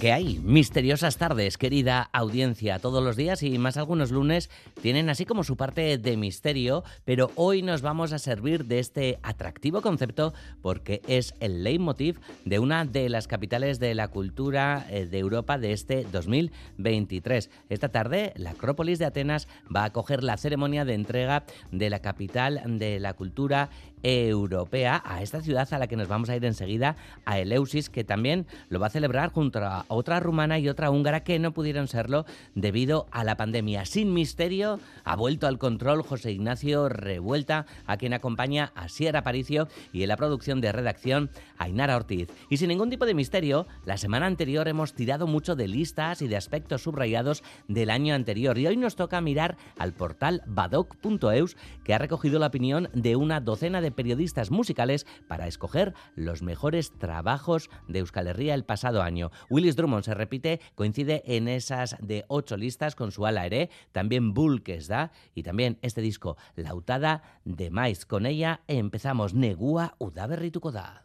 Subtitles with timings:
[0.00, 0.38] ¿Qué hay?
[0.38, 2.78] Misteriosas tardes, querida audiencia.
[2.78, 4.48] Todos los días y más algunos lunes
[4.80, 9.18] tienen así como su parte de misterio, pero hoy nos vamos a servir de este
[9.22, 10.32] atractivo concepto
[10.62, 15.58] porque es el leitmotiv de una de las capitales de la cultura eh, de Europa
[15.58, 17.50] de este 2023.
[17.68, 22.00] Esta tarde, la Acrópolis de Atenas va a acoger la ceremonia de entrega de la
[22.00, 23.68] capital de la cultura
[24.02, 28.04] europea a esta ciudad a la que nos vamos a ir enseguida, a Eleusis, que
[28.04, 31.88] también lo va a celebrar junto a otra rumana y otra húngara que no pudieron
[31.88, 33.84] serlo debido a la pandemia.
[33.84, 39.68] Sin misterio, ha vuelto al control José Ignacio Revuelta, a quien acompaña a Sierra Paricio
[39.92, 42.28] y en la producción de redacción Ainara Ortiz.
[42.48, 46.28] Y sin ningún tipo de misterio, la semana anterior hemos tirado mucho de listas y
[46.28, 51.94] de aspectos subrayados del año anterior y hoy nos toca mirar al portal badoc.eus que
[51.94, 57.70] ha recogido la opinión de una docena de periodistas musicales para escoger los mejores trabajos
[57.88, 59.30] de Euskal Herria el pasado año.
[59.48, 64.34] Willis Drummond se repite, coincide en esas de ocho listas con su ala Ere, también
[64.34, 68.06] Bull que es da y también este disco, Lautada de Mais.
[68.06, 71.04] Con ella empezamos Negua Udaberrituko da.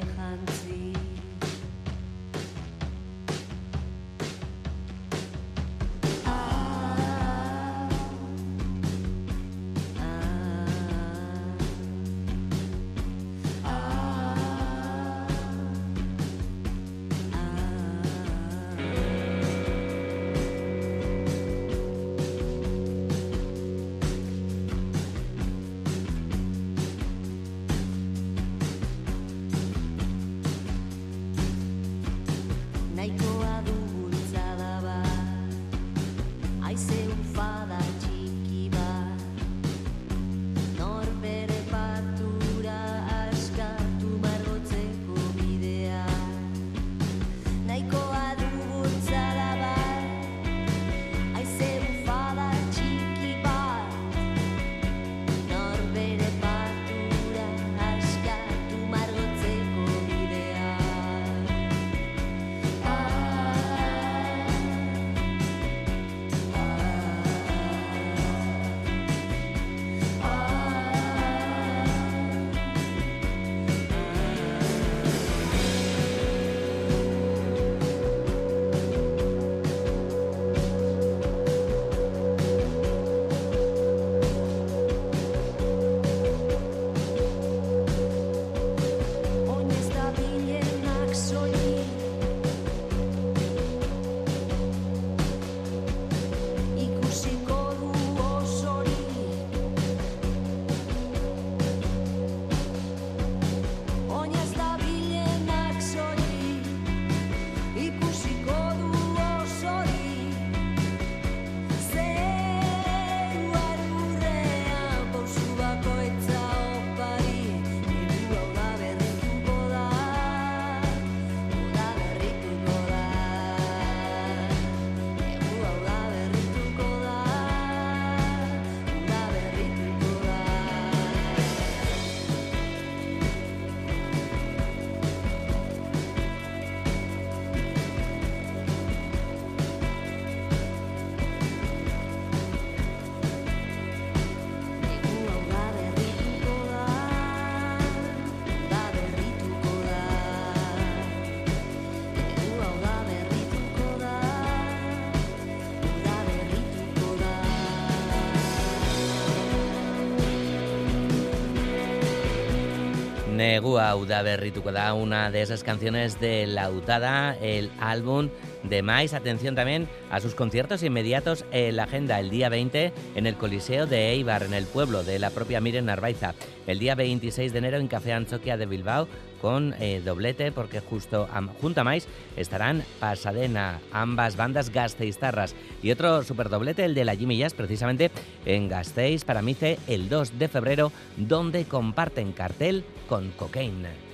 [163.41, 168.29] Negua Uda berrituko da una de esas canciones de Lautada, el álbum
[168.61, 169.15] de Mais.
[169.15, 173.87] Atención también a sus conciertos inmediatos en la agenda el día 20 en el Coliseo
[173.87, 176.35] de Eibar, en el pueblo de la propia Miren Narvaiza.
[176.67, 179.07] El día 26 de enero en Café Anchoquia de Bilbao
[179.41, 181.27] con eh, doblete porque justo
[181.59, 182.07] junto a Mais
[182.37, 188.11] estarán Pasadena, ambas bandas gasteiztarras y otro super doblete, el de la Jimmy Jazz, precisamente
[188.45, 194.10] en Gasteiz, para Mice, el 2 de febrero, donde comparten cartel con Cocaine.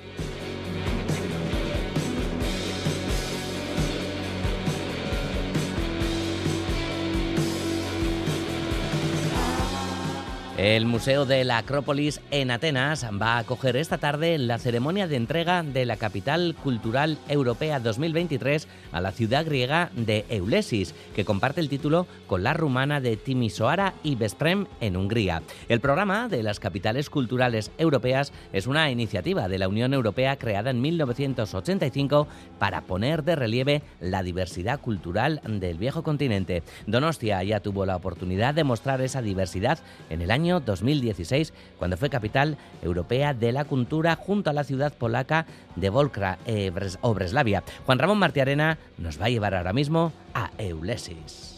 [10.58, 15.16] El Museo de la Acrópolis en Atenas va a acoger esta tarde la ceremonia de
[15.16, 21.62] entrega de la Capital Cultural Europea 2023 a la ciudad griega de Eulesis, que comparte
[21.62, 25.44] el título con la rumana de Timisoara y Vesprem en Hungría.
[25.70, 30.72] El programa de las capitales culturales europeas es una iniciativa de la Unión Europea creada
[30.72, 32.28] en 1985
[32.58, 36.64] para poner de relieve la diversidad cultural del viejo continente.
[36.88, 39.78] Donostia ya tuvo la oportunidad de mostrar esa diversidad
[40.10, 44.94] en el año 2016, cuando fue capital europea de la cultura junto a la ciudad
[44.94, 45.46] polaca
[45.76, 46.72] de Volkra eh,
[47.02, 47.64] o Breslavia.
[47.86, 51.57] Juan Ramón Martiarena nos va a llevar ahora mismo a Eulesis.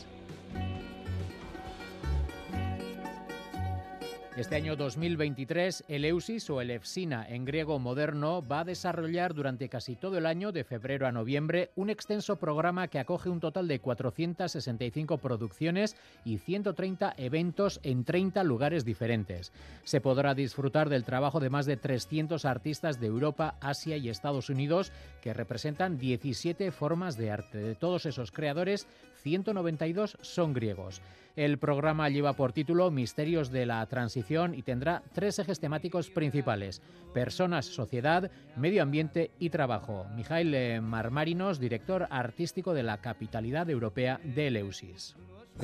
[4.40, 9.68] Este año 2023, el EUSIS o el EFSINA en griego moderno va a desarrollar durante
[9.68, 13.68] casi todo el año, de febrero a noviembre, un extenso programa que acoge un total
[13.68, 19.52] de 465 producciones y 130 eventos en 30 lugares diferentes.
[19.84, 24.50] Se podrá disfrutar del trabajo de más de 300 artistas de Europa, Asia y Estados
[24.50, 27.58] Unidos que representan 17 formas de arte.
[27.58, 28.88] De todos esos creadores,
[29.22, 31.02] 192 son griegos.
[31.36, 36.82] El programa lleva por título Misterios de la Transición y tendrá tres ejes temáticos principales:
[37.14, 40.06] personas, sociedad, medio ambiente y trabajo.
[40.16, 45.16] Mijail Marmarinos, director artístico de la capitalidad europea de Eleusis.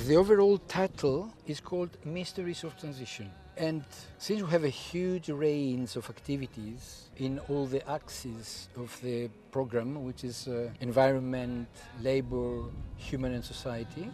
[0.08, 3.32] The overall title is called Mysteries of Transition.
[3.58, 3.84] And
[4.18, 10.04] since we have a huge range of activities in all the axes of the program,
[10.04, 11.68] which is uh, environment,
[12.02, 12.64] labor,
[12.98, 14.12] human and society,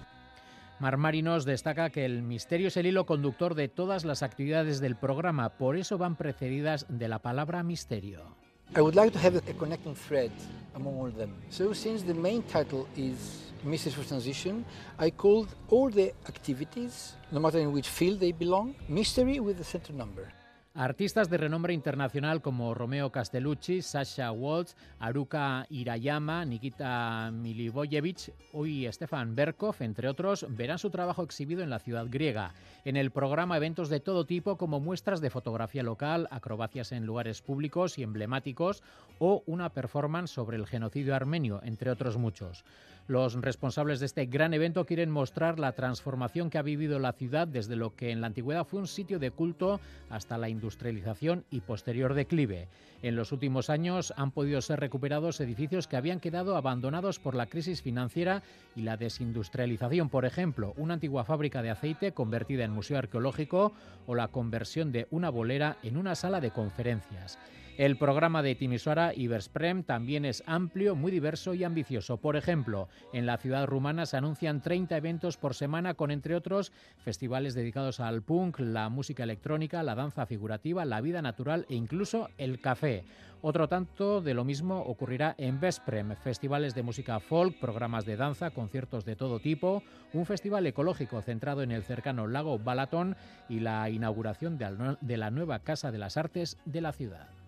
[0.81, 5.49] Marmarinos destaca que el misterio es el hilo conductor de todas las actividades del programa,
[5.49, 8.35] por eso van precedidas de la palabra misterio.
[8.75, 10.31] I would like to have a connecting thread
[10.73, 11.35] among all them.
[11.51, 14.65] So since the main title is Mysteries for Transition,
[14.97, 19.63] I called all the activities, no matter in which field they belong, mystery with the
[19.63, 20.33] center number.
[20.73, 29.35] Artistas de renombre internacional como Romeo Castellucci, Sasha Waltz, Aruka Hirayama, Nikita Milivojevic y Stefan
[29.35, 32.53] Berkov, entre otros, verán su trabajo exhibido en la ciudad griega.
[32.85, 37.41] En el programa eventos de todo tipo como muestras de fotografía local, acrobacias en lugares
[37.41, 38.81] públicos y emblemáticos
[39.19, 42.63] o una performance sobre el genocidio armenio, entre otros muchos.
[43.07, 47.47] Los responsables de este gran evento quieren mostrar la transformación que ha vivido la ciudad
[47.47, 51.61] desde lo que en la antigüedad fue un sitio de culto hasta la industrialización y
[51.61, 52.67] posterior declive.
[53.01, 57.47] En los últimos años han podido ser recuperados edificios que habían quedado abandonados por la
[57.47, 58.43] crisis financiera
[58.75, 60.09] y la desindustrialización.
[60.09, 63.73] Por ejemplo, una antigua fábrica de aceite convertida en museo arqueológico
[64.05, 67.39] o la conversión de una bolera en una sala de conferencias.
[67.77, 72.17] El programa de Timisoara Ibersprem también es amplio, muy diverso y ambicioso.
[72.17, 76.73] Por ejemplo, en la ciudad rumana se anuncian 30 eventos por semana con, entre otros,
[76.97, 82.29] festivales dedicados al punk, la música electrónica, la danza figurativa, la vida natural e incluso
[82.37, 83.05] el café.
[83.41, 88.51] Otro tanto de lo mismo ocurrirá en Vesprem, festivales de música folk, programas de danza,
[88.51, 89.81] conciertos de todo tipo,
[90.13, 93.15] un festival ecológico centrado en el cercano lago Balaton
[93.49, 97.40] y la inauguración de la nueva Casa de las Artes de la ciudad.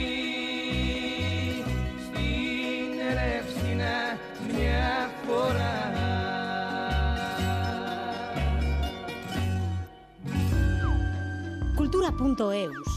[2.05, 3.95] Στην Ρεύσινα
[4.53, 5.77] μια φορά.
[11.79, 12.91] Cultura.eus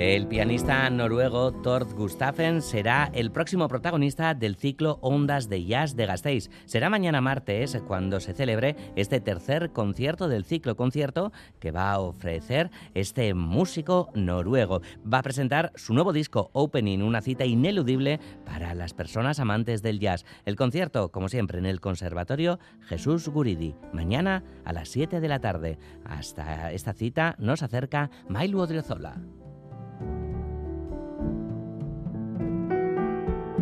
[0.00, 6.06] El pianista noruego Tord Gustafen será el próximo protagonista del ciclo Ondas de Jazz de
[6.06, 6.48] Gasteiz.
[6.64, 12.00] Será mañana martes cuando se celebre este tercer concierto del ciclo concierto que va a
[12.00, 14.80] ofrecer este músico noruego.
[15.04, 20.00] Va a presentar su nuevo disco Opening, una cita ineludible para las personas amantes del
[20.00, 20.24] jazz.
[20.46, 25.40] El concierto, como siempre, en el Conservatorio Jesús Guridi, mañana a las 7 de la
[25.40, 25.78] tarde.
[26.06, 29.20] Hasta esta cita nos acerca Mailu Odriozola.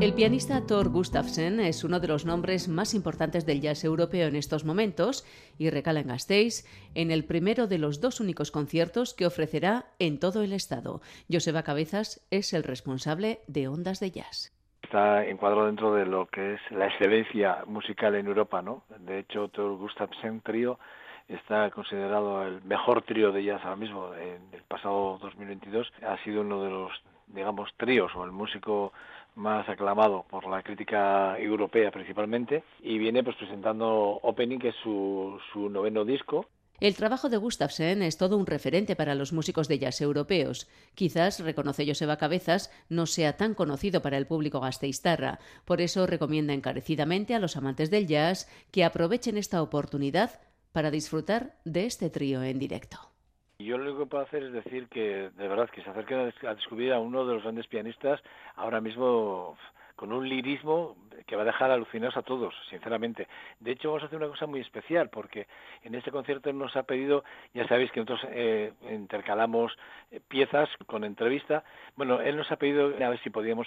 [0.01, 4.37] El pianista Thor Gustafsson es uno de los nombres más importantes del jazz europeo en
[4.37, 5.27] estos momentos
[5.59, 6.65] y recala en Gasteiz
[6.95, 11.01] en el primero de los dos únicos conciertos que ofrecerá en todo el estado.
[11.29, 14.57] Joseba Cabezas es el responsable de Ondas de Jazz.
[14.85, 18.85] Está encuadrado dentro de lo que es la excelencia musical en Europa, ¿no?
[19.01, 20.79] De hecho, Thor Gustafsson Trío
[21.27, 24.15] está considerado el mejor trío de jazz ahora mismo.
[24.15, 26.93] En el pasado 2022 ha sido uno de los,
[27.27, 28.93] digamos, tríos o el músico
[29.35, 35.39] más aclamado por la crítica europea principalmente y viene pues presentando Opening que es su,
[35.53, 36.47] su noveno disco
[36.81, 40.69] el trabajo de Gustafsson es todo un referente para los músicos de jazz europeos.
[40.95, 45.41] Quizás, reconoce Joseba Cabezas, no sea tan conocido para el público gasteiztarra.
[45.65, 51.57] Por eso recomienda encarecidamente a los amantes del jazz que aprovechen esta oportunidad para disfrutar
[51.65, 53.11] de este trío en directo.
[53.61, 56.55] Yo lo único que puedo hacer es decir que de verdad que se acerquen a
[56.55, 58.23] descubrir a uno de los grandes pianistas
[58.55, 59.57] ahora mismo
[59.99, 60.95] con un lirismo
[61.27, 63.27] que va a dejar alucinados a todos, sinceramente.
[63.59, 65.49] De hecho, vamos a hacer una cosa muy especial, porque
[65.83, 69.77] en este concierto nos ha pedido, ya sabéis que nosotros eh, intercalamos
[70.13, 71.65] eh, piezas con entrevista,
[71.97, 73.67] bueno, él nos ha pedido a ver si podíamos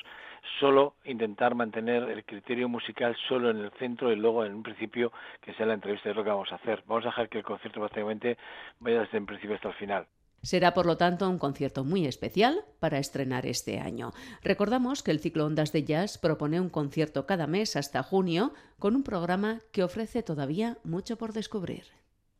[0.61, 5.11] solo intentar mantener el criterio musical solo en el centro y luego en un principio
[5.41, 6.81] que sea la entrevista, es lo que vamos a hacer.
[6.87, 8.37] Vamos a dejar que el concierto prácticamente
[8.79, 10.07] vaya desde el principio hasta el final.
[10.43, 14.11] Será, por lo tanto, un concierto muy especial para estrenar este año.
[14.43, 18.95] Recordamos que el ciclo Ondas de Jazz propone un concierto cada mes hasta junio con
[18.95, 21.83] un programa que ofrece todavía mucho por descubrir.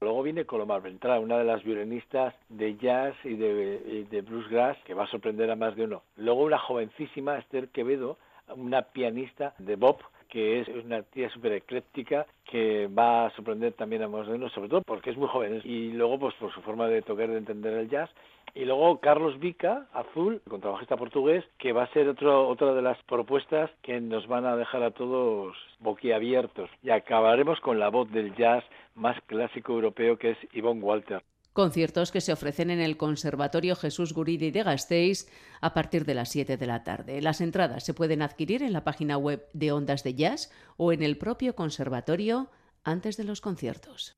[0.01, 4.96] Luego viene Colomar Ventral, una de las violinistas de jazz y de, de bluesgrass que
[4.96, 6.01] va a sorprender a más de uno.
[6.15, 8.17] Luego una jovencísima, Esther Quevedo,
[8.55, 14.01] una pianista de bop que es una tía súper ecléctica que va a sorprender también
[14.01, 16.61] a más de uno, sobre todo porque es muy joven y luego pues por su
[16.61, 18.09] forma de tocar, de entender el jazz.
[18.53, 23.01] Y luego Carlos Vica, Azul, contrabajista portugués, que va a ser otro, otra de las
[23.03, 26.69] propuestas que nos van a dejar a todos boquiabiertos.
[26.81, 28.63] Y acabaremos con la voz del jazz
[28.95, 31.21] más clásico europeo que es Yvonne Walter.
[31.53, 35.27] Conciertos que se ofrecen en el Conservatorio Jesús Guridi de Gasteiz
[35.60, 37.22] a partir de las 7 de la tarde.
[37.22, 41.03] Las entradas se pueden adquirir en la página web de Ondas de Jazz o en
[41.03, 42.50] el propio conservatorio
[42.84, 44.15] antes de los conciertos.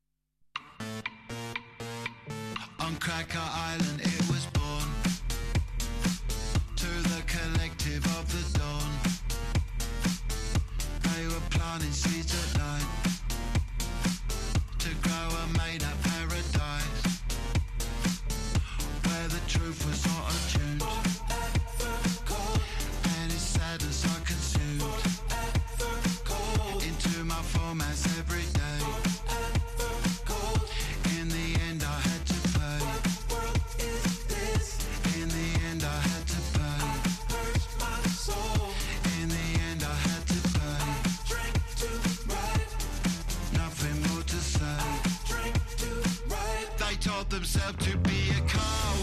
[47.04, 48.93] taught themselves to be a cop.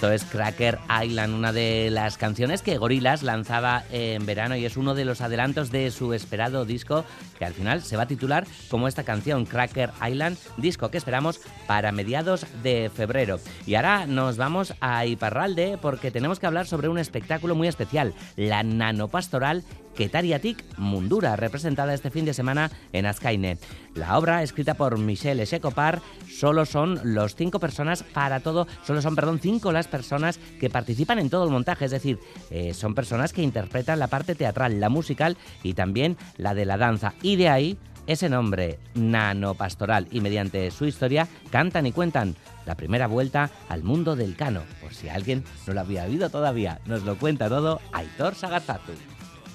[0.00, 4.78] Esto es Cracker Island, una de las canciones que Gorillaz lanzaba en verano y es
[4.78, 7.04] uno de los adelantos de su esperado disco
[7.38, 11.42] que al final se va a titular como esta canción, Cracker Island, disco que esperamos
[11.66, 13.40] para mediados de febrero.
[13.66, 18.14] Y ahora nos vamos a Iparralde porque tenemos que hablar sobre un espectáculo muy especial,
[18.36, 23.58] la Nanopastoral Ketariatik Mundura, representada este fin de semana en Azkaine.
[23.94, 29.16] La obra, escrita por Michel Echecopar, solo son los cinco personas para todo, solo son,
[29.16, 32.18] perdón, cinco las personas que participan en todo el montaje, es decir,
[32.50, 36.76] eh, son personas que interpretan la parte teatral, la musical y también la de la
[36.76, 37.14] danza.
[37.22, 42.34] Y de ahí ese nombre, Nano Pastoral, y mediante su historia cantan y cuentan
[42.66, 44.62] la primera vuelta al mundo del cano.
[44.80, 48.92] Por si alguien no lo había oído todavía, nos lo cuenta todo Aitor Sagazatu.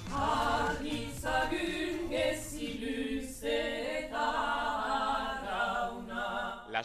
[0.08, 0.45] La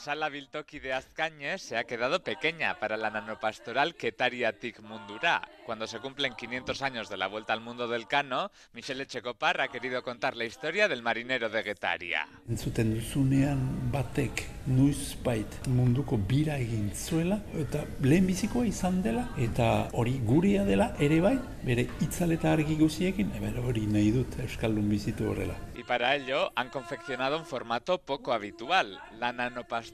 [0.01, 5.47] sala Biltoki de Azcañe se ha quedado pequeña para la nanopastoral Ketariatik Mundura.
[5.63, 9.67] Cuando se cumplen 500 años de la vuelta al mundo del cano, Michele Echecopar ha
[9.67, 12.27] querido contar la historia del marinero de Getaria.
[12.49, 20.65] Entzuten duzunean batek noizbait munduko bira egin zuela eta lehenbizikoa izan dela eta hori gurea
[20.65, 25.57] dela ere bai bere itzaleta argi guziekin eber hori nahi dut euskaldun bizitu horrela.
[25.75, 29.90] Y para ello han confeccionado un formato poco habitual, la nanopastoral.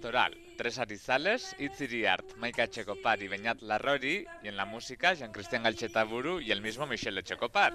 [0.57, 6.39] Tres arizales, Itziri Art, Maika Echecopar y Beñat Larrori, y en la música Jean-Christian Galchetaburu
[6.39, 7.73] y el mismo Michel Echecopar.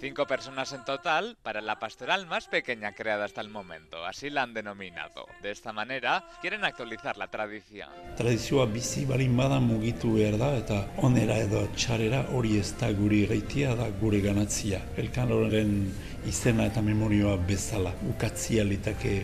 [0.00, 4.42] Cinco personas en total para la pastoral más pequeña creada hasta el momento, así la
[4.42, 5.26] han denominado.
[5.42, 7.88] De esta manera, quieren actualizar la tradición.
[8.16, 13.26] Tradizioa bizi balin bada mugitu behar da eta onera edo txarera hori ez da guri
[13.26, 14.84] gaitia da gure ganatzia.
[14.96, 15.92] Elkanoren
[16.26, 19.22] izena eta memorioa bezala ukatzia litake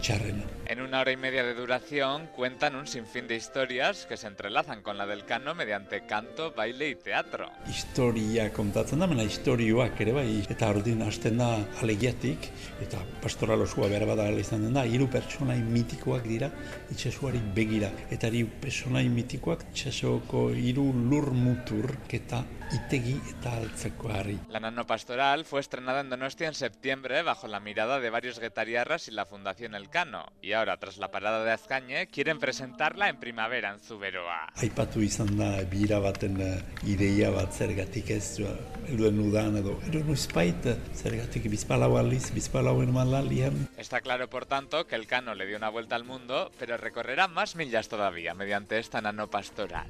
[0.00, 0.55] txarrena.
[0.68, 4.82] En una hora y media de duración cuentan un sinfín de historias que se entrelazan
[4.82, 7.48] con la del cano mediante canto, baile y teatro.
[7.68, 11.52] Historia kontatzen da, mena historioak ere bai, eta ordin hasten da
[11.84, 12.50] alegiatik,
[12.82, 16.50] eta pastoral osua behar bada izan den da, hiru pertsonai mitikoak dira
[16.90, 17.92] itxasuari begira.
[18.10, 22.42] Eta hiru pertsonai mitikoak itxasoko hiru lur mutur eta
[22.72, 24.38] itegi eta altzekoari.
[24.48, 29.12] La nanopastoral fue estrenada en Donostia en septiembre bajo la mirada de varios guetariarras y
[29.12, 30.26] la Fundación Elcano.
[30.42, 34.52] Y ahora, tras la parada de Azcañe, quieren presentarla en primavera en Zuberoa.
[34.56, 38.50] Aipatu izan da bira baten eh, ideia bat zergatik ez eh,
[38.88, 44.86] helduen udan edo edo noizbait eh, zergatik bizpalau aldiz, bizpalau emanaldian Está claro, por tanto,
[44.86, 49.00] que Elcano le dio una vuelta al mundo, pero recorrerá más millas todavía mediante esta
[49.00, 49.86] nanopastoral.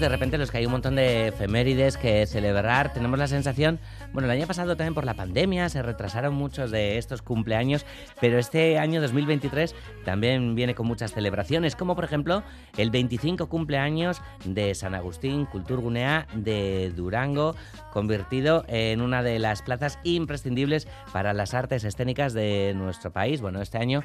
[0.00, 2.92] De repente en los que hay un montón de efemérides que celebrar.
[2.92, 3.78] Tenemos la sensación,
[4.12, 7.86] bueno, el año pasado también por la pandemia se retrasaron muchos de estos cumpleaños,
[8.20, 12.42] pero este año 2023 también viene con muchas celebraciones, como por ejemplo
[12.76, 17.54] el 25 cumpleaños de San Agustín Culturgunea de Durango,
[17.92, 23.40] convertido en una de las plazas imprescindibles para las artes escénicas de nuestro país.
[23.40, 24.02] Bueno, este año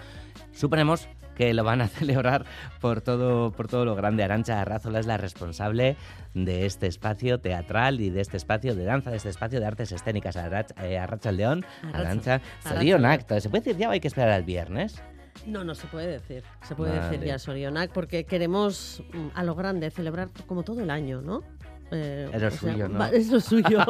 [0.54, 1.08] suponemos
[1.41, 2.45] que lo van a celebrar
[2.80, 4.23] por todo, por todo lo grande.
[4.23, 5.97] Arancha Arrazola es la responsable
[6.36, 9.91] de este espacio teatral y de este espacio de danza, de este espacio de artes
[9.91, 10.36] escénicas.
[10.36, 13.27] Eh, Arracha León, Arancha, Sorionak.
[13.39, 15.01] ¿Se puede decir ya o hay que esperar al viernes?
[15.47, 16.43] No, no se puede decir.
[16.62, 17.10] Se puede Vale.
[17.10, 21.41] decir ya Sorionak porque queremos mm, a lo grande celebrar como todo el año, ¿no?
[21.89, 23.06] Eh, Es lo o sea, suyo, ¿no?
[23.06, 23.80] Es lo suyo.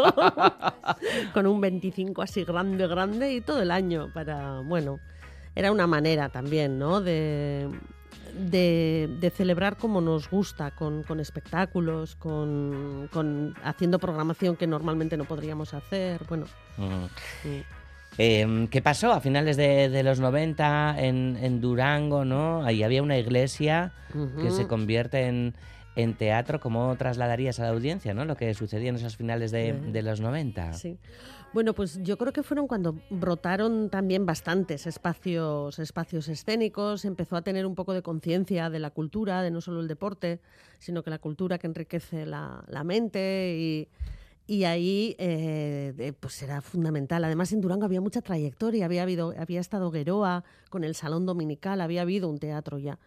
[1.33, 4.99] Con un 25 así grande, grande y todo el año para, bueno,
[5.55, 7.01] era una manera también, ¿no?
[7.01, 7.67] De,
[8.37, 15.17] de, de celebrar como nos gusta, con, con espectáculos, con, con haciendo programación que normalmente
[15.17, 16.21] no podríamos hacer.
[16.27, 16.45] Bueno,
[16.77, 17.05] Mm.
[18.17, 22.63] Eh, ¿Qué pasó a finales de, de los 90 en, en Durango, no?
[22.63, 23.93] Ahí había una iglesia
[24.41, 25.53] que se convierte en,
[25.95, 28.25] en teatro, ¿cómo trasladarías a la audiencia ¿no?
[28.25, 30.73] lo que sucedía en esos finales de, de los 90?
[30.73, 30.97] Sí.
[31.53, 37.41] Bueno, pues yo creo que fueron cuando brotaron también bastantes espacios, espacios escénicos, empezó a
[37.41, 40.39] tener un poco de conciencia de la cultura, de no solo el deporte,
[40.79, 43.89] sino que la cultura que enriquece la, la mente y,
[44.47, 47.25] y ahí eh, pues era fundamental.
[47.25, 51.81] Además en Durango había mucha trayectoria, había, habido, había estado Gueroa con el Salón Dominical,
[51.81, 52.97] había habido un teatro ya.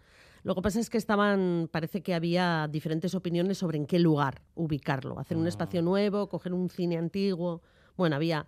[0.43, 4.43] Lo que pasa es que estaban, parece que había diferentes opiniones sobre en qué lugar
[4.53, 7.63] ubicarlo, hacer un espacio nuevo, coger un cine antiguo.
[7.97, 8.45] Bueno, había.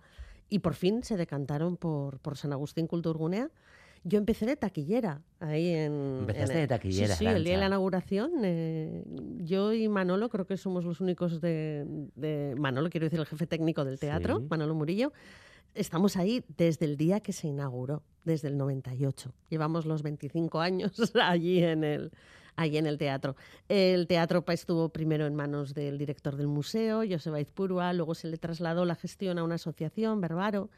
[0.48, 3.50] Y por fin se decantaron por, por San Agustín Culturgunea.
[4.04, 6.18] Yo empecé de taquillera ahí en.
[6.20, 8.30] Empezaste en de taquillera, Sí, sí, el día de la inauguración.
[8.44, 9.04] eh,
[9.38, 11.84] yo y Manolo creo que somos los únicos de,
[12.14, 14.46] de- Manolo, quiero decir, el jefe técnico del teatro, Sí.
[14.48, 15.12] Manolo Murillo.
[15.74, 19.32] Estamos ahí desde el día que se inauguró, desde el 98.
[19.50, 22.10] Llevamos los 25 años allí en el,
[22.58, 23.36] allí en el teatro.
[23.68, 28.28] El teatro pa, estuvo primero en manos del director del museo, Joseba Izpurua, luego se
[28.28, 30.68] le trasladó la gestión a una asociación, Verbaro,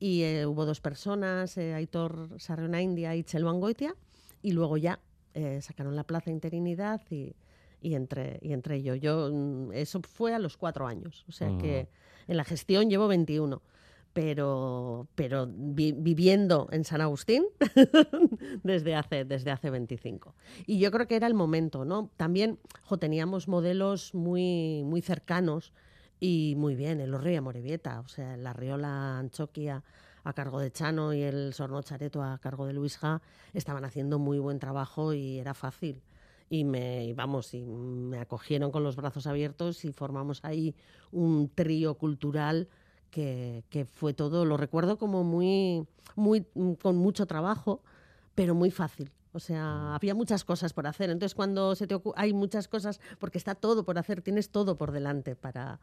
[0.00, 3.94] y eh, hubo dos personas, eh, Aitor Sarrona India y Chelo Angoitia,
[4.42, 4.98] y luego ya
[5.34, 7.36] eh, sacaron la plaza interinidad y,
[7.80, 8.96] y entre, y entre yo.
[8.96, 9.30] yo.
[9.32, 11.88] mm, Eso fue a los cuatro años, o sea que
[12.26, 13.62] en la gestión llevo 21
[14.12, 17.44] pero, pero vi- viviendo en San Agustín
[18.62, 20.34] desde hace, desde hace 25.
[20.66, 22.10] Y yo creo que era el momento, ¿no?
[22.16, 22.58] También
[23.00, 25.72] teníamos modelos muy, muy cercanos
[26.20, 29.82] y muy bien, el Orri Morevieta, o sea, la Riola Anchoquia
[30.24, 33.20] a cargo de Chano y el Sorno Chareto a cargo de Luis Ja,
[33.54, 36.00] estaban haciendo muy buen trabajo y era fácil.
[36.48, 40.76] Y me, vamos, y me acogieron con los brazos abiertos y formamos ahí
[41.10, 42.68] un trío cultural
[43.12, 47.84] que, que fue todo, lo recuerdo como muy, muy, mm, con mucho trabajo,
[48.34, 49.12] pero muy fácil.
[49.32, 51.10] O sea, había muchas cosas por hacer.
[51.10, 54.90] Entonces, cuando se te hay muchas cosas, porque está todo por hacer, tienes todo por
[54.90, 55.78] delante para...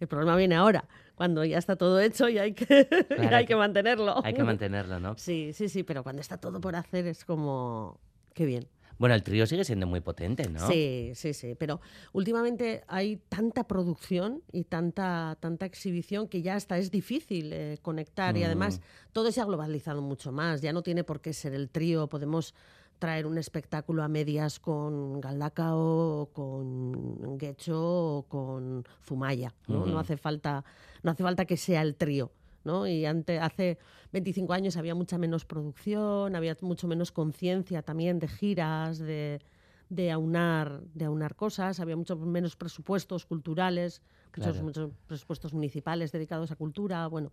[0.00, 3.46] El problema viene ahora, cuando ya está todo hecho y hay que, y Claro, hay
[3.46, 4.20] que mantenerlo.
[4.24, 5.16] Hay que mantenerlo, ¿no?
[5.16, 8.00] Sí, sí, sí, pero cuando está todo por hacer es como...
[8.34, 8.66] Qué bien.
[9.02, 10.64] Bueno, el trío sigue siendo muy potente, ¿no?
[10.68, 11.80] Sí, sí, sí, pero
[12.12, 18.36] últimamente hay tanta producción y tanta, tanta exhibición que ya hasta es difícil eh, conectar
[18.36, 18.82] y además Mm.
[19.12, 22.54] todo se ha globalizado mucho más, ya no tiene por qué ser el trío, podemos
[23.00, 29.80] traer un espectáculo a medias con Galdacao, con Guecho o con Zumaya, ¿no?
[29.80, 29.90] Ujú.
[29.90, 30.64] No hace falta,
[31.02, 32.30] no hace falta que sea el trío.
[32.64, 32.86] ¿No?
[32.86, 33.78] Y ante, hace
[34.12, 39.40] 25 años había mucha menos producción, había mucho menos conciencia también de giras, de,
[39.94, 44.00] de, aunar, de aunar cosas, había mucho menos presupuestos culturales,
[44.36, 44.64] muchos, Claro.
[44.64, 47.30] muchos presupuestos municipales dedicados a cultura, bueno.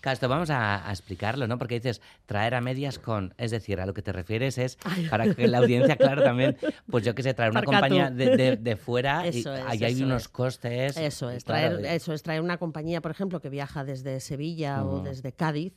[0.00, 1.56] Claro, esto vamos a, a explicarlo, ¿no?
[1.58, 4.76] Porque dices traer a medias con, es decir, a lo que te refieres es
[5.10, 6.56] para que la audiencia, claro, también,
[6.90, 9.64] pues yo qué sé, traer una Parca compañía de, de- de fuera y Eso es,
[9.66, 10.28] ahí hay unos es.
[10.28, 10.96] costes.
[10.96, 14.84] Eso es, claro, traer, eso es traer una compañía, por ejemplo, que viaja desde Sevilla
[14.84, 15.04] o Ujú.
[15.04, 15.74] desde Cádiz,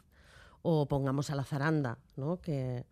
[0.63, 2.39] o pongamos a la Zaranda, ¿no?
[2.41, 2.86] Que,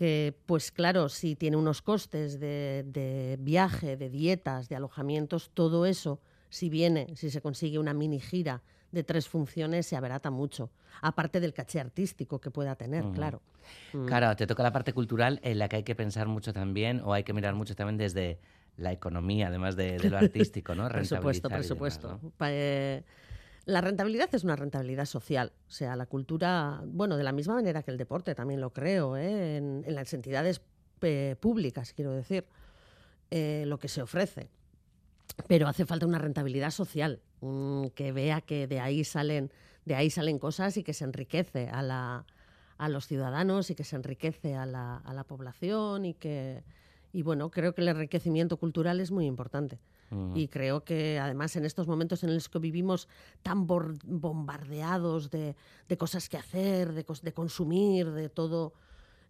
[0.00, 5.84] que, pues claro, si tiene unos costes de, de viaje, de dietas, de alojamientos, todo
[5.84, 10.70] eso, si viene, si se consigue una mini gira de tres funciones, se abarata mucho.
[11.02, 13.42] Aparte del caché artístico que pueda tener, claro.
[13.92, 14.06] Mm.
[14.06, 17.12] Claro, te toca la parte cultural en la que hay que pensar mucho también, o
[17.12, 18.38] hay que mirar mucho también desde
[18.78, 20.88] la economía, además de, de lo artístico, ¿no?
[20.88, 22.20] Demás, presupuesto.
[22.22, 22.30] ¿no?
[22.38, 23.04] Pa- eh,
[23.66, 25.52] la rentabilidad es una rentabilidad social.
[25.68, 29.16] O sea, la cultura, bueno, de la misma manera que el deporte, también lo creo,
[29.16, 29.56] ¿eh?
[29.56, 30.60] en, en las entidades
[31.02, 32.44] eh, públicas, quiero decir,
[33.30, 34.48] eh, lo que se ofrece.
[35.46, 39.50] Pero hace falta una rentabilidad social, un- que vea que de ahí salen,
[39.84, 42.26] de ahí salen cosas y que se enriquece a, la,
[42.78, 46.62] a los ciudadanos y que se enriquece a la, a la población y que
[47.12, 49.80] y bueno, creo que el enriquecimiento cultural es muy importante.
[50.10, 50.36] Mm.
[50.36, 53.08] Y creo que además en estos momentos en los que vivimos
[53.42, 55.54] tan bombardeados de,
[55.88, 58.72] de cosas que hacer, de, de consumir, de todo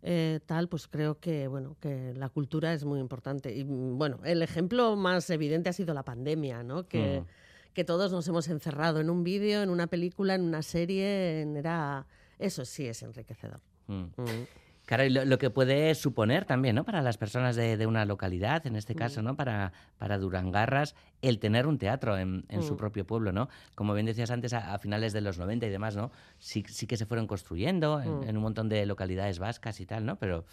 [0.03, 3.55] eh, tal, pues creo que bueno que la cultura es muy importante.
[3.55, 6.87] Y mm, bueno, el ejemplo más evidente ha sido la pandemia, ¿no?
[6.88, 7.73] Que, Mm.
[7.75, 11.57] que todos nos hemos encerrado en un vídeo, en una película, en una serie, en-
[11.57, 12.07] era
[12.38, 13.61] eso sí es enriquecedor.
[13.88, 13.95] Mm.
[14.16, 14.47] Mm.
[14.90, 16.83] Claro, y lo, lo que puede suponer también, ¿no?
[16.83, 18.98] Para las personas de, de una localidad, en este Mm.
[18.98, 19.37] caso, ¿no?
[19.37, 22.76] Para, para Durangarras, el tener un teatro en, en su Mm.
[22.76, 23.48] propio pueblo, ¿no?
[23.76, 26.11] Como bien decías antes, a, a finales de los 90 y demás, ¿no?
[26.40, 28.22] Sí, sí que se fueron construyendo en, Mm.
[28.31, 30.16] en un montón de localidades vascas y tal, ¿no?
[30.16, 30.44] Pero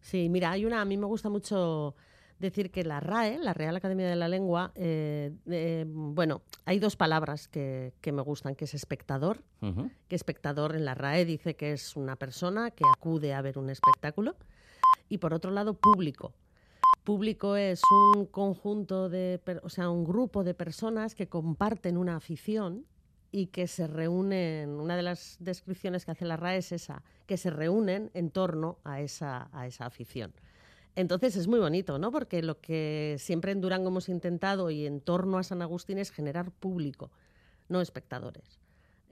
[0.00, 1.96] Sí, mira, hay una, a mí me gusta mucho
[2.38, 6.96] decir que la RAE, la Real Academia de la Lengua, eh, eh, bueno, hay dos
[6.96, 9.42] palabras que, que me gustan, que es espectador,
[10.08, 13.70] que espectador en la RAE dice que es una persona que acude a ver un
[13.70, 14.36] espectáculo,
[15.08, 16.32] y por otro lado, público.
[17.04, 17.80] Público es
[18.14, 22.84] un conjunto de, o sea, un grupo de personas que comparten una afición
[23.30, 27.36] y que se reúnen, una de las descripciones que hace la RAE es esa, que
[27.36, 30.32] se reúnen en torno a esa, a esa afición.
[30.98, 32.10] Entonces es muy bonito, ¿no?
[32.10, 36.10] Porque lo que siempre en Durango hemos intentado y en torno a San Agustín es
[36.10, 37.12] generar público,
[37.68, 38.58] no espectadores.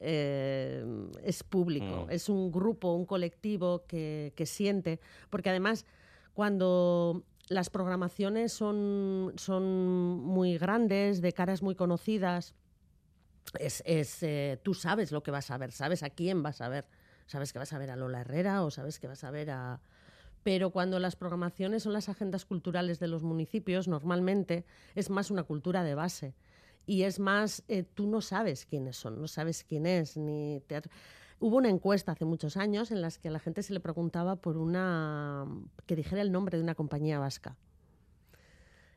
[0.01, 0.85] Eh,
[1.23, 2.11] es público, Mm.
[2.11, 4.99] es un grupo, un colectivo que, que siente,
[5.31, 5.87] porque además
[6.35, 12.57] cuando las programaciones son, son muy grandes, de caras muy conocidas,
[13.61, 16.69] es, es, eh, tú sabes lo que vas a ver, sabes a quién vas a
[16.69, 16.89] ver.
[17.29, 19.81] Sabes que vas a ver a Lola Herrera o sabes que vas a ver a...
[20.47, 25.43] Pero cuando las programaciones son las agendas culturales de los municipios, normalmente es más una
[25.43, 26.37] cultura de base.
[26.87, 30.93] Y es más, eh, tú no sabes quiénes son, no sabes quién es, ni teatro.
[31.41, 34.37] Hubo una encuesta hace muchos años en las que a la gente se le preguntaba
[34.37, 35.47] por una...
[35.85, 37.57] que dijera el nombre de una compañía vasca.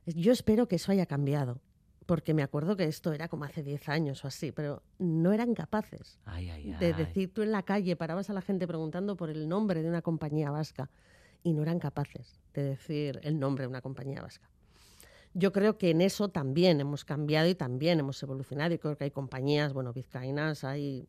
[0.06, 1.62] Yo espero que eso haya cambiado,
[2.06, 5.56] porque me acuerdo que esto era como hace 10 años o así, pero no eran
[5.56, 6.94] capaces Ay, ay, de ay.
[6.94, 10.04] decir tú en la calle, parabas a la gente preguntando por el nombre de una
[10.04, 10.92] compañía vasca
[11.44, 14.50] y no eran capaces de decir el nombre de una compañía vasca.
[15.34, 18.74] Yo creo que en eso también hemos cambiado y también hemos evolucionado.
[18.74, 21.08] Y creo que hay compañías, bueno, vizcaínas, hay.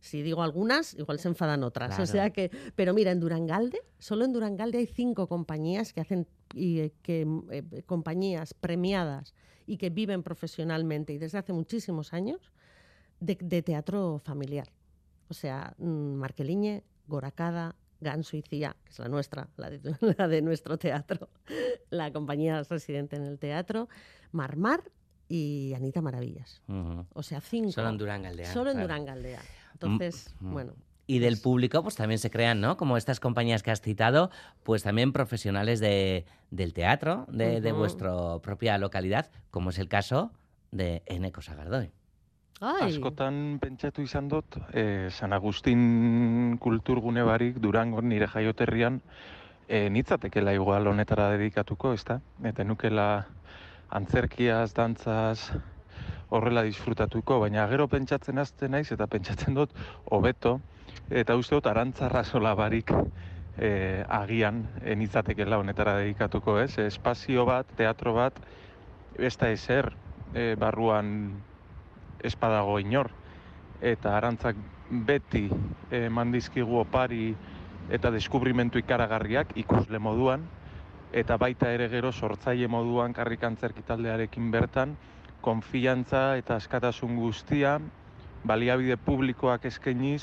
[0.00, 1.90] Si digo algunas, igual se enfadan otras.
[1.90, 2.02] Claro.
[2.02, 2.50] O sea que.
[2.74, 6.26] Pero mira, en Durangalde, solo en Durangalde hay cinco compañías que hacen.
[6.52, 9.34] Y, eh, que, eh, compañías premiadas
[9.66, 12.52] y que viven profesionalmente y desde hace muchísimos años
[13.20, 14.72] de, de teatro familiar.
[15.28, 19.80] O sea, mm, Marqueliñe, Goracada, Ganso y Cía, que es la nuestra, la de,
[20.18, 21.28] la de nuestro teatro,
[21.90, 23.88] la compañía residente en el teatro,
[24.32, 24.82] Marmar
[25.28, 26.62] y Anita Maravillas.
[27.12, 27.72] O sea, cinco.
[27.72, 28.88] Solo en Durangaldea, Solo en claro.
[28.88, 29.40] Durangaldea.
[29.74, 30.52] Entonces, Mm, mm.
[30.52, 30.72] bueno.
[31.06, 32.76] Y del público, pues también se crean, ¿no?
[32.76, 34.30] Como estas compañías que has citado,
[34.62, 37.80] pues también profesionales de, del teatro, de, de Ujú.
[37.80, 40.30] vuestra propia localidad, como es el caso
[40.70, 41.90] de Eneco Sagardoy.
[42.60, 48.98] Ay, Askotan pentsatu izan dut, eh, San Agustin kulturgune barik Durangon nire jaioterrian
[49.66, 52.18] eh, nitzatekela igual honetara dedikatuko, ezta?
[52.44, 53.24] Eta nukela
[53.88, 55.56] antzerkiaz, dantzaz,
[56.28, 59.72] horrela disfrutatuko, baina gero pentsatzen hasten naiz eta pentsatzen dut
[60.12, 60.58] hobeto
[61.08, 62.92] eta uste dut arantzarra sola barik
[63.56, 66.74] eh, agian eh, nitzatekela honetara dedikatuko, ez?
[66.78, 68.36] Espazio bat, teatro bat,
[69.16, 69.94] ez da ezer
[70.34, 71.40] eh, barruan
[72.24, 73.10] espadago inor
[73.80, 74.56] eta arantzak
[75.06, 75.48] beti
[75.90, 77.34] eman dizkigu opari
[77.90, 80.44] eta deskubrimentu ikaragarriak ikusle moduan
[81.12, 84.94] eta baita ere gero sortzaile moduan karrikantzerki taldearekin bertan
[85.40, 87.78] konfiantza eta askatasun guztia
[88.44, 90.22] baliabide publikoak eskainiz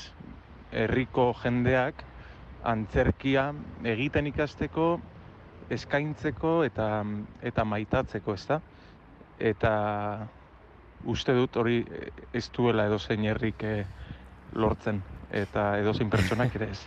[0.72, 2.04] herriko jendeak
[2.64, 3.50] antzerkia
[3.84, 4.88] egiten ikasteko
[5.70, 6.88] eskaintzeko eta
[7.44, 8.60] eta maitatzeko, ezta?
[9.38, 9.72] Eta
[11.04, 13.64] uste dut hori eh, ez duela edozein herrik
[14.52, 16.80] lortzen eta edozein pertsonak ere ez.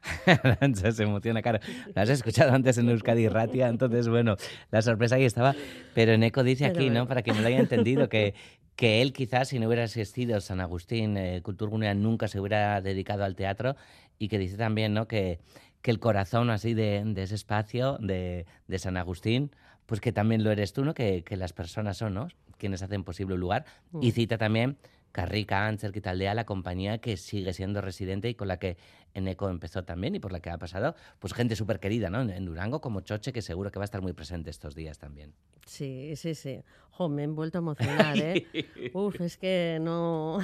[0.44, 1.58] Arancha se emociona, claro.
[1.94, 4.36] Lo has escuchado antes en Euskadi Ratia, entonces, bueno,
[4.70, 5.54] la sorpresa ahí estaba.
[5.94, 7.06] Pero Eneco dice aquí, ¿no?
[7.06, 8.34] Para que me lo haya entendido, que,
[8.76, 13.24] que él quizás si no hubiera asistido San Agustín, eh, Culturgunea, nunca se hubiera dedicado
[13.24, 13.76] al teatro
[14.18, 15.06] y que dice también, ¿no?
[15.06, 15.40] Que,
[15.82, 19.50] que el corazón así de, de ese espacio de, de San Agustín,
[19.86, 20.94] pues que también lo eres tú, ¿no?
[20.94, 22.28] Que, que las personas son, ¿no?
[22.60, 23.64] Quienes hacen posible un lugar.
[24.00, 24.12] Y Mm.
[24.12, 24.76] cita también
[25.10, 28.76] Carrica, Anser, Taldea, la compañía que sigue siendo residente y con la que
[29.14, 32.20] Eneco empezó también y por la que ha pasado, pues gente súper querida, ¿no?
[32.20, 34.98] En, en Durango, como Choche, que seguro que va a estar muy presente estos días
[34.98, 35.32] también.
[35.66, 36.62] Sí, sí, sí.
[36.90, 38.46] Jo, me he vuelto a emocionar, ¿eh?
[38.92, 40.38] Uf, es que no...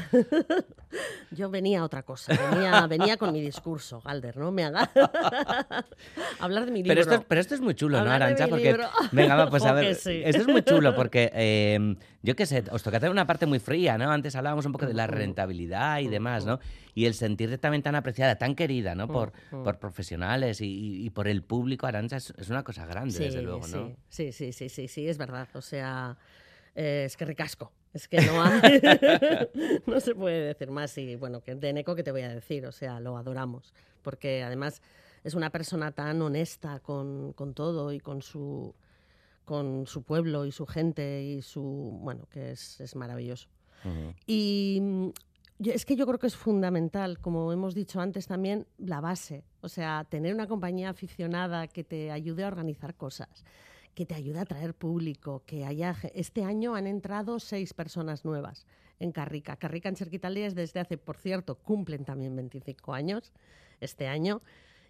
[1.33, 4.53] Yo venía a otra cosa, venía, venía con mi discurso, Galder, ¿no?
[4.53, 4.91] Me haga...
[6.41, 6.89] Hablar de mi libro.
[6.89, 8.49] Pero esto, pero esto es muy chulo, ¿no, Hablar Arancha?
[8.49, 8.89] Porque, libro.
[9.13, 10.23] venga, va, pues a ver, sí.
[10.25, 13.59] esto es muy chulo porque, eh, yo qué sé, os toca hacer una parte muy
[13.59, 14.11] fría, ¿no?
[14.11, 16.59] Antes hablábamos un poco de la rentabilidad y demás, ¿no?
[16.95, 19.07] Y el sentirte también tan apreciada, tan querida, ¿no?
[19.07, 19.65] Por, Mm, mm.
[19.65, 23.95] por profesionales y, por el público, Arancha, es, es una cosa grande, desde luego, ¿no?
[24.09, 25.49] Sí, sí, sí, sí, sí, es verdad.
[25.55, 26.17] O sea,
[26.75, 27.73] eh, es que ricasco.
[27.93, 28.45] Es que no
[29.87, 30.97] no se puede decir más.
[30.99, 32.67] Y bueno, que de Neko, ¿qué te voy a decir?
[32.67, 33.73] O sea, lo adoramos.
[34.03, 34.83] Porque además
[35.25, 38.75] es una persona tan honesta con, con todo y con su,
[39.47, 41.99] con su pueblo y su gente y su...
[42.03, 43.49] Bueno, que es, es maravilloso.
[44.27, 45.09] Y mm,
[45.59, 49.45] es que yo creo que es fundamental, como hemos dicho antes también, la base.
[49.61, 53.45] O sea, tener una compañía aficionada que te ayude a organizar cosas,
[53.95, 55.97] que te ayude a traer público, que haya...
[56.15, 58.67] Este año han entrado seis personas nuevas
[58.99, 59.57] en Carrica.
[59.57, 63.33] Carrica en Cerquitaldea es desde hace, por cierto, cumplen también 25 años
[63.81, 64.43] este año.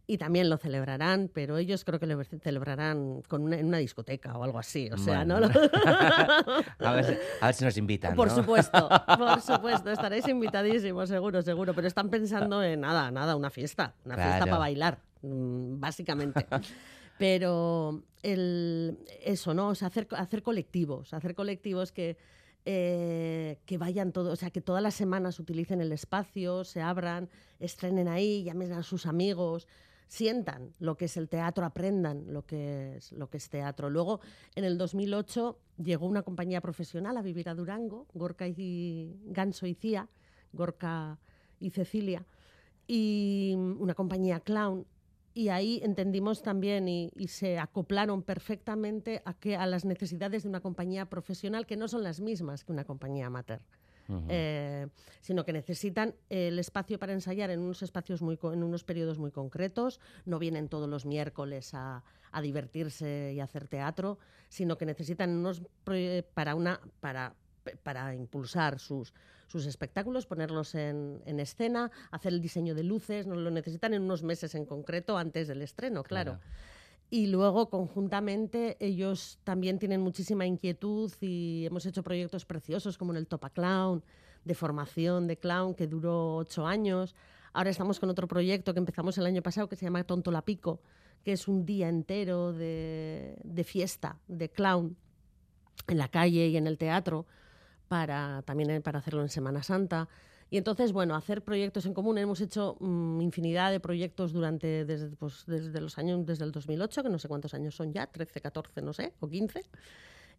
[0.08, 4.38] Y también lo celebrarán, pero ellos creo que lo celebrarán con una, en una discoteca
[4.38, 4.88] o algo así.
[4.92, 5.40] O sea, Bueno.
[5.40, 5.46] ¿no?
[6.78, 8.14] a, ver, si- a ver si nos invitan.
[8.14, 8.34] Por ¿no?
[8.36, 8.88] supuesto,
[9.18, 14.14] por supuesto, estaréis invitadísimos, seguro, seguro, pero están pensando en nada, nada, una fiesta, una
[14.16, 16.46] fiesta para bailar, mm, básicamente.
[17.18, 19.68] Pero el, eso, ¿no?
[19.68, 22.18] O sea, hacer, hacer colectivos, hacer colectivos que,
[22.66, 27.30] eh, que vayan todos, o sea, que todas las semanas utilicen el espacio, se abran,
[27.58, 29.66] estrenen ahí, llamen a sus amigos,
[30.08, 33.90] sientan lo que es el teatro, aprendan lo que es, lo que es teatro.
[33.90, 34.20] Luego,
[34.54, 39.74] en el 2008, llegó una compañía profesional a vivir a Durango, Gorka y Ganso y
[39.74, 40.08] Cía,
[40.52, 41.18] Gorka
[41.58, 42.24] y Cecilia,
[42.86, 44.86] y una compañía clown.
[45.34, 50.48] Y ahí entendimos también y, y se acoplaron perfectamente a, que, a las necesidades de
[50.48, 53.60] una compañía profesional que no son las mismas que una compañía amateur.
[54.28, 54.86] Eh,
[55.20, 59.32] sino que necesitan el espacio para ensayar en unos espacios muy en unos periodos muy
[59.32, 60.00] concretos.
[60.24, 65.30] No vienen todos los miércoles a, a divertirse y a hacer teatro sino que necesitan
[65.30, 65.62] unos
[66.34, 67.34] para una para
[67.82, 69.12] para impulsar sus,
[69.48, 74.02] sus espectáculos, ponerlos en, en escena, hacer el diseño de luces, no lo necesitan en
[74.02, 76.38] unos meses en concreto antes del estreno, claro.
[77.08, 83.18] Y luego, conjuntamente, ellos también tienen muchísima inquietud y hemos hecho proyectos preciosos como en
[83.18, 84.02] el Topa Clown,
[84.44, 87.14] de formación de clown, que duró ocho años.
[87.52, 90.42] Ahora estamos con otro proyecto que empezamos el año pasado que se llama Tonto la
[90.42, 90.80] Pico,
[91.24, 94.96] que es un día entero de, de fiesta, de clown,
[95.88, 97.26] en la calle y en el teatro,
[97.88, 100.08] para, también eh, para hacerlo en Semana Santa.
[100.48, 102.18] Y entonces, bueno, hacer proyectos en común.
[102.18, 107.02] Hemos hecho mm, infinidad de proyectos durante, desde, pues, desde los años, desde el 2008,
[107.02, 109.64] que no sé cuántos años son ya, 13, 14, no sé, o 15.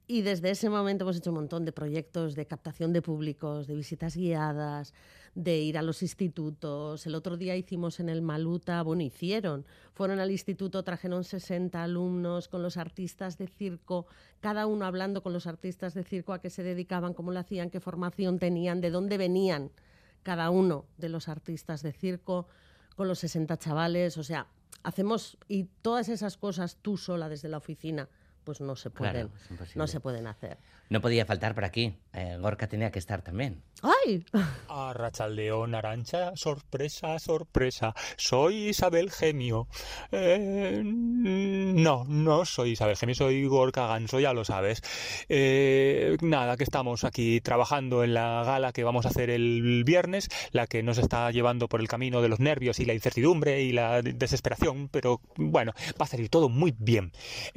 [0.10, 3.76] Y desde ese momento hemos hecho un montón de proyectos de captación de públicos, de
[3.76, 4.93] visitas guiadas,
[5.36, 7.06] de ir a los institutos.
[7.06, 12.48] El otro día hicimos en el Maluta, bueno, hicieron, fueron al instituto, trajeron 60 alumnos
[12.48, 14.08] con los artistas de circo,
[14.39, 17.70] cada uno hablando con los artistas de circo a qué se dedicaban, cómo lo hacían,
[17.70, 19.72] qué formación tenían, de dónde venían
[20.28, 22.50] cada uno de los artistas de circo,
[22.98, 24.18] con los 60 chavales.
[24.18, 24.48] O sea,
[24.84, 28.10] hacemos, y todas esas cosas tú sola desde la oficina,
[28.48, 29.30] pues no se pueden,
[29.76, 30.58] no se pueden hacer.
[30.90, 31.98] No podía faltar por aquí.
[32.14, 33.62] Eh, Gorka tenía que estar también.
[33.82, 34.24] ¡Ay!
[34.70, 37.94] A Rachaldeón, Arancha, sorpresa, sorpresa.
[38.16, 39.68] Soy Isabel Gemio.
[40.14, 44.82] Eh, no, no soy Isabel Gemio, soy Gorka Ganso, ya lo sabes.
[45.28, 50.30] Eh, nada, que estamos aquí trabajando en la gala que vamos a hacer el viernes,
[50.52, 53.74] la que nos está llevando por el camino de los nervios y la incertidumbre y
[53.74, 57.12] la desesperación, pero bueno, va a salir todo muy bien.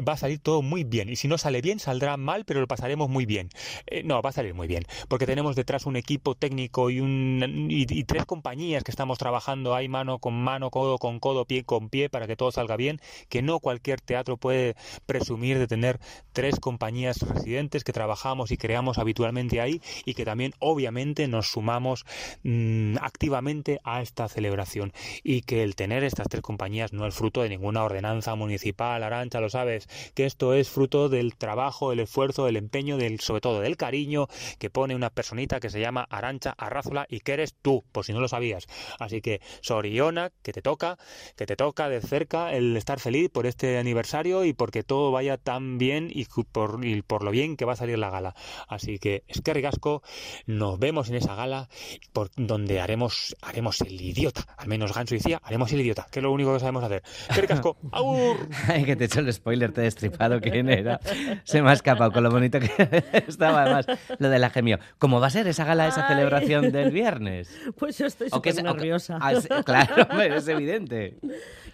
[0.06, 1.08] Va a salir todo muy bien.
[1.08, 3.48] Y si no sale bien, saldrá mal, pero lo pasaremos muy bien.
[3.86, 7.68] Eh, no, va a salir muy bien, porque tenemos detrás un equipo técnico y, un,
[7.70, 11.88] y, tres compañías que estamos trabajando ahí mano con mano, codo con codo, pie con
[11.88, 14.74] pie, para que todo salga bien, que no cualquier teatro puede
[15.06, 16.00] presumir de tener
[16.32, 22.04] tres compañías residentes que trabajamos y creamos habitualmente ahí y que también obviamente nos sumamos
[22.42, 27.42] mm, activamente a esta celebración y que el tener estas tres compañías no es fruto
[27.42, 32.48] de ninguna ordenanza municipal, Arancha, lo sabes, que esto es fruto del trabajo, el esfuerzo,
[32.48, 34.28] el empeño, del, sobre todo del cariño
[34.58, 38.12] que pone una personita que se llama Arancha Arrázola y que eres tú, por si
[38.12, 38.66] no lo sabías.
[38.98, 40.98] Así que, Soriona, que te toca,
[41.36, 45.36] que te toca de cerca el estar feliz por este aniversario y porque todo vaya
[45.36, 48.34] tan bien y por, y por lo bien que va a salir la gala.
[48.68, 50.02] Así que, es que ricasco,
[50.46, 51.68] nos vemos en esa gala
[52.12, 54.46] por donde haremos, haremos el idiota.
[54.56, 57.02] Al menos Ganso decía, haremos el idiota, que es lo único que sabemos hacer.
[57.34, 57.76] ¡Qué ricasco!
[57.92, 58.48] ¡Aur!
[58.68, 61.00] Ay, que te he hecho el spoiler, te he destripado quién era.
[61.44, 62.70] Se me ha escapado con lo bonito que
[63.28, 63.86] estaba además
[64.18, 64.78] lo de la gemio.
[64.98, 66.14] ¿Cómo va a ser esa gala, esa Ay.
[66.14, 67.54] celebración del viernes?
[67.78, 69.18] Pues yo estoy ¿O qué súper se- o qué- nerviosa.
[69.20, 69.32] Ah,
[69.64, 71.18] claro, es evidente.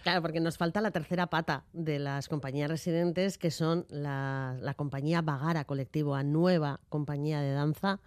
[0.02, 4.74] Claro, porque nos falta la tercera pata de las compañías residentes, que son la, la
[4.74, 7.98] compañía Bagara Colectivo, a nueva compañía de danza,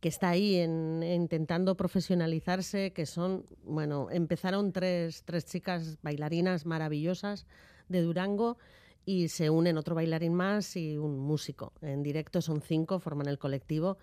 [0.00, 7.46] que está ahí en- intentando profesionalizarse, que son, bueno, empezaron tres, tres chicas bailarinas maravillosas
[7.88, 8.58] de Durango
[9.04, 11.72] y se unen otro bailarín más y un músico.
[11.80, 13.98] En directo son cinco, forman el colectivo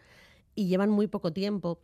[0.55, 1.79] y llevan muy poco tiempo.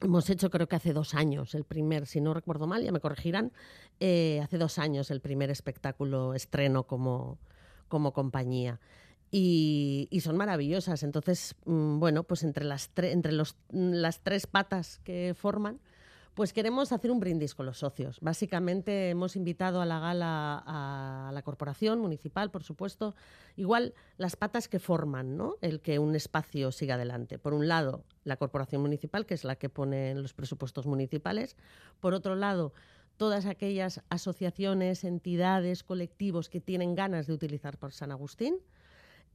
[0.00, 3.00] Hemos hecho, creo que hace dos años, el primer, si no recuerdo mal, ya me
[3.00, 3.52] corregirán,
[3.98, 7.38] eh, hace dos años el primer espectáculo estreno como,
[7.88, 8.78] como compañía.
[9.30, 11.02] Y, y son maravillosas.
[11.02, 15.80] Entonces, mm, bueno, pues entre, las, tre- entre los, mm, las tres patas que forman,
[16.38, 18.20] pues queremos hacer un brindis con los socios.
[18.20, 23.16] Básicamente hemos invitado a la gala a la corporación municipal, por supuesto.
[23.56, 25.56] Igual las patas que forman ¿no?
[25.62, 27.40] el que un espacio siga adelante.
[27.40, 31.56] Por un lado, la corporación municipal, que es la que pone los presupuestos municipales.
[31.98, 32.72] Por otro lado,
[33.16, 38.58] todas aquellas asociaciones, entidades, colectivos que tienen ganas de utilizar por San Agustín.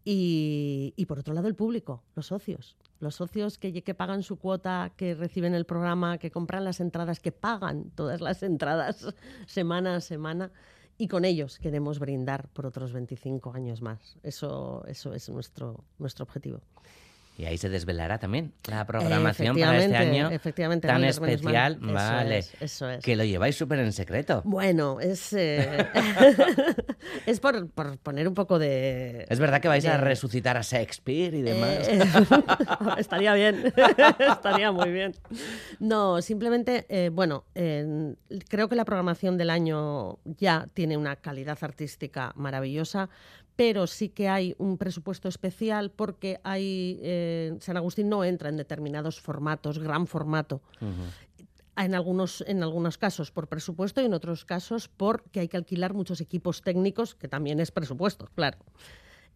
[0.06, 2.78] Y, y por otro lado, el público, los socios.
[3.04, 7.20] Los socios que, que pagan su cuota, que reciben el programa, que compran las entradas,
[7.20, 9.14] que pagan todas las entradas
[9.46, 10.52] semana a semana.
[10.98, 14.16] Y con ellos queremos brindar por otros 25 años más.
[14.24, 16.62] Eso, eso es nuestro, nuestro objetivo.
[17.36, 21.80] Y ahí se desvelará también la programación para este año efectivamente, tan especial.
[21.82, 22.38] Eso vale.
[22.38, 23.04] es, eso es.
[23.04, 24.42] Que lo lleváis súper en secreto.
[24.46, 25.88] Bueno, es, eh,
[27.26, 29.26] es por, por poner un poco de...
[29.30, 31.88] Es verdad que vais a resucitar a Shakespeare y demás.
[31.88, 32.02] Eh,
[33.00, 33.74] estaría bien,
[34.20, 35.16] estaría muy bien.
[35.80, 42.32] No, simplemente, eh, bueno, creo que la programación del año ya tiene una calidad artística
[42.36, 43.10] maravillosa,
[43.56, 48.58] pero sí que hay un presupuesto especial porque hay eh, San Agustín no entra en
[48.58, 50.62] determinados formatos, gran formato.
[51.76, 55.94] En algunos, en algunos casos por presupuesto y en otros casos porque hay que alquilar
[55.94, 58.60] muchos equipos técnicos, que también es presupuesto, claro.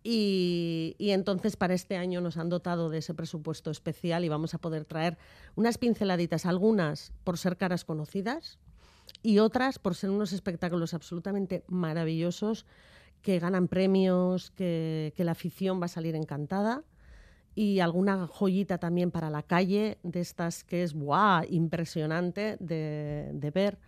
[0.04, 4.54] Y, y entonces para este año nos han dotado de ese presupuesto especial y vamos
[4.54, 5.18] a poder traer
[5.56, 8.60] unas pinceladitas, algunas por ser caras conocidas
[9.24, 12.66] y otras por ser unos espectáculos absolutamente maravillosos
[13.28, 16.86] que ganan premios, que, que la afición va a salir encantada
[17.56, 21.44] y alguna joyita también para la calle de estas que es ¡guau!
[21.50, 23.80] impresionante de, de ver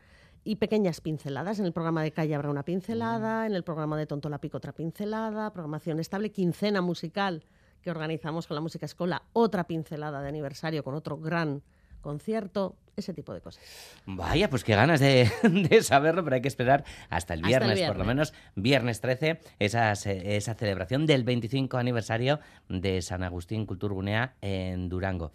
[0.44, 1.58] y pequeñas pinceladas.
[1.58, 4.58] En el programa de calle habrá una pincelada, en el programa de Tonto la Pico
[4.58, 7.46] otra pincelada, programación estable, quincena musical
[7.82, 11.64] que organizamos con la Música Escola, otra pincelada de aniversario con otro gran
[12.02, 13.64] concierto, ese tipo de cosas.
[14.06, 17.64] Vaya, pues qué ganas de, de saberlo, pero hay que esperar hasta el Hasta el
[17.64, 23.24] viernes, por lo menos viernes 13, esa, se- esa celebración del 25 aniversario de San
[23.24, 25.32] Agustín Kulturgunea en Durango.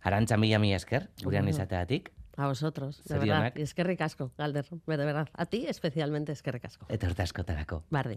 [0.00, 3.52] Arantxa mila mi esker, gurean izateatik, A vosotros, de verdad.
[3.56, 5.28] Es que ricasco, Galder, de verdad.
[5.34, 6.86] A ti especialmente es que ricasco.
[6.88, 7.84] eta askotarako.
[7.90, 8.16] Bardi.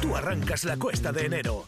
[0.00, 1.64] Tú arrancas la cuesta de enero.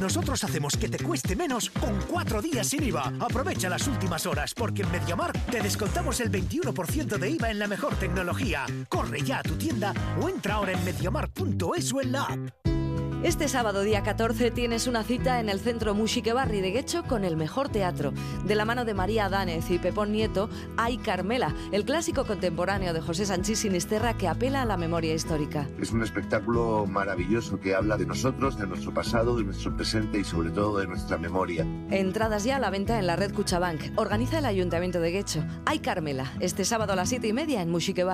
[0.00, 3.12] Nosotros hacemos que te cueste menos con cuatro días sin IVA.
[3.20, 7.66] Aprovecha las últimas horas porque en Mediamar te descontamos el 21% de IVA en la
[7.66, 8.66] mejor tecnología.
[8.88, 12.83] Corre ya a tu tienda o entra ahora en mediamar.es o en la app.
[13.24, 17.24] Este sábado día 14 tienes una cita en el Centro Musique Barri de Guecho con
[17.24, 18.12] el mejor teatro.
[18.44, 23.00] De la mano de María Dánez y Pepón Nieto, hay Carmela, el clásico contemporáneo de
[23.00, 25.66] José Sanchís Sinisterra que apela a la memoria histórica.
[25.80, 30.24] Es un espectáculo maravilloso que habla de nosotros, de nuestro pasado, de nuestro presente y
[30.24, 31.66] sobre todo de nuestra memoria.
[31.90, 33.80] Entradas ya a la venta en la red Cuchabank.
[33.96, 35.42] Organiza el Ayuntamiento de Guecho.
[35.64, 38.04] Hay Carmela, este sábado a las 7 y media en Musique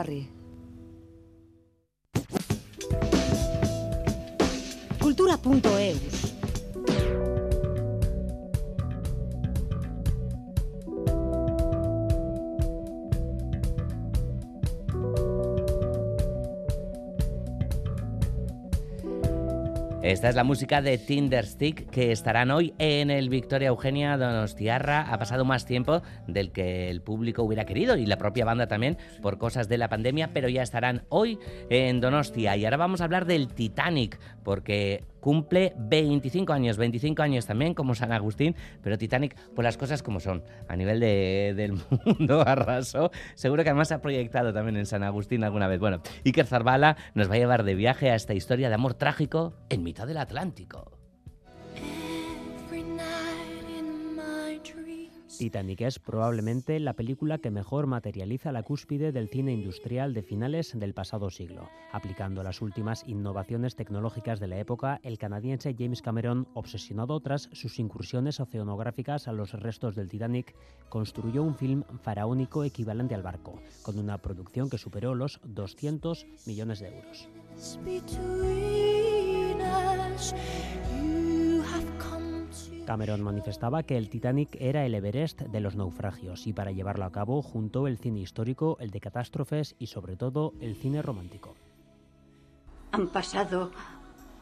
[5.15, 6.20] Barri.
[20.03, 25.03] Esta es la música de Tinderstick que estarán hoy en el Victoria Eugenia Donostiarra.
[25.03, 28.97] Ha pasado más tiempo del que el público hubiera querido y la propia banda también
[29.21, 31.39] por cosas de la pandemia, pero ya estarán hoy
[31.69, 32.57] en Donostia.
[32.57, 37.95] Y ahora vamos a hablar del Titanic, porque cumple 25 años, 25 años también como
[37.95, 43.11] San Agustín, pero Titanic, pues las cosas como son, a nivel de- del mundo arraso,
[43.35, 45.79] seguro que además se ha proyectado también en San Agustín alguna vez.
[45.81, 49.55] Bueno, Iker Zarbala nos va a llevar de viaje a esta historia de amor trágico
[49.69, 51.00] en mitad del Atlántico.
[55.41, 60.79] Titanic es probablemente la película que mejor materializa la cúspide del cine industrial de finales
[60.79, 61.71] del pasado siglo.
[61.93, 67.79] Aplicando las últimas innovaciones tecnológicas de la época, el canadiense James Cameron, obsesionado tras sus
[67.79, 70.55] incursiones oceanográficas a los restos del Titanic,
[70.91, 76.81] construyó un film faraónico equivalente al barco, con una producción que superó los 200 millones
[76.81, 77.31] de euros.
[82.91, 87.13] Cameron manifestaba que el Titanic era el Everest de los naufragios y para llevarlo a
[87.13, 91.55] cabo juntó el cine histórico, el de catástrofes y sobre todo el cine romántico.
[92.91, 93.71] Han pasado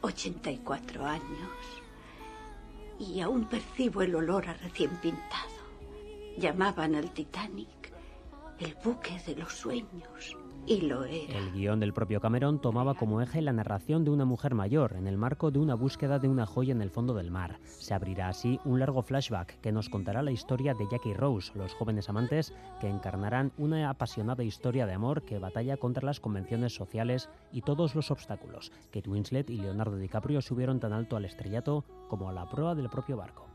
[0.00, 1.50] 84 años
[2.98, 5.52] y aún percibo el olor a recién pintado.
[6.38, 7.92] Llamaban al Titanic
[8.60, 10.38] el buque de los sueños.
[10.68, 11.38] Y lo era.
[11.38, 15.06] El guion del propio Cameron tomaba como eje la narración de una mujer mayor en
[15.06, 17.58] el marco de una búsqueda de una joya en el fondo del mar.
[17.64, 21.72] Se abrirá así un largo flashback que nos contará la historia de Jackie Rose, los
[21.72, 22.52] jóvenes amantes
[22.82, 27.94] que encarnarán una apasionada historia de amor que batalla contra las convenciones sociales y todos
[27.94, 28.70] los obstáculos.
[28.92, 32.90] Kate Winslet y Leonardo DiCaprio subieron tan alto al estrellato como a la proa del
[32.90, 33.46] propio barco.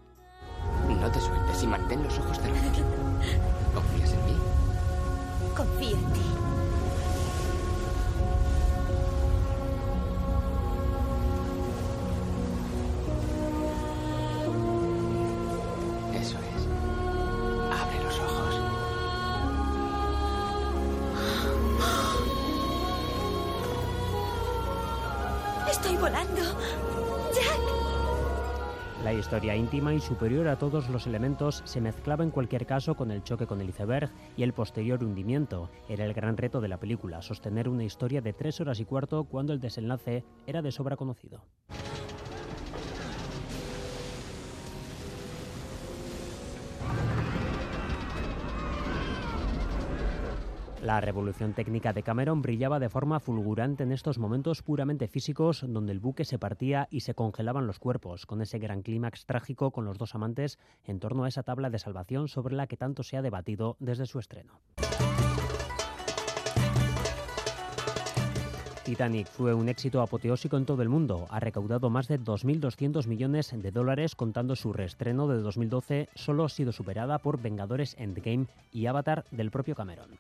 [0.89, 2.81] No te sueltes y mantén los ojos cerrados.
[3.75, 4.37] ¿Confías en mí?
[5.55, 6.62] Confío en ti.
[29.43, 33.23] Historia íntima y superior a todos los elementos se mezclaba en cualquier caso con el
[33.23, 35.69] choque con el iceberg y el posterior hundimiento.
[35.89, 39.25] Era el gran reto de la película, sostener una historia de tres horas y cuarto
[39.25, 41.41] cuando el desenlace era de sobra conocido.
[50.83, 55.93] La revolución técnica de Cameron brillaba de forma fulgurante en estos momentos puramente físicos donde
[55.93, 59.85] el buque se partía y se congelaban los cuerpos, con ese gran clímax trágico con
[59.85, 63.15] los dos amantes en torno a esa tabla de salvación sobre la que tanto se
[63.15, 64.59] ha debatido desde su estreno.
[68.83, 71.27] Titanic fue un éxito apoteósico en todo el mundo.
[71.29, 76.49] Ha recaudado más de 2.200 millones de dólares contando su reestreno de 2012, solo ha
[76.49, 80.19] sido superada por Vengadores Endgame y Avatar del propio Cameron.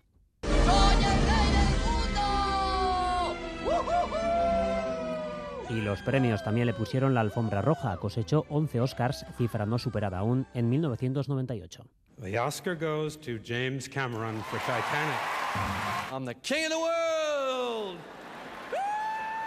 [5.69, 10.19] Y los premios también le pusieron la alfombra roja, cosechó 11 Oscars, cifra no superada
[10.19, 11.83] aún en 1998.
[12.21, 15.19] The Oscar goes to James Cameron for Titanic.
[16.11, 17.22] I'm the king of the world.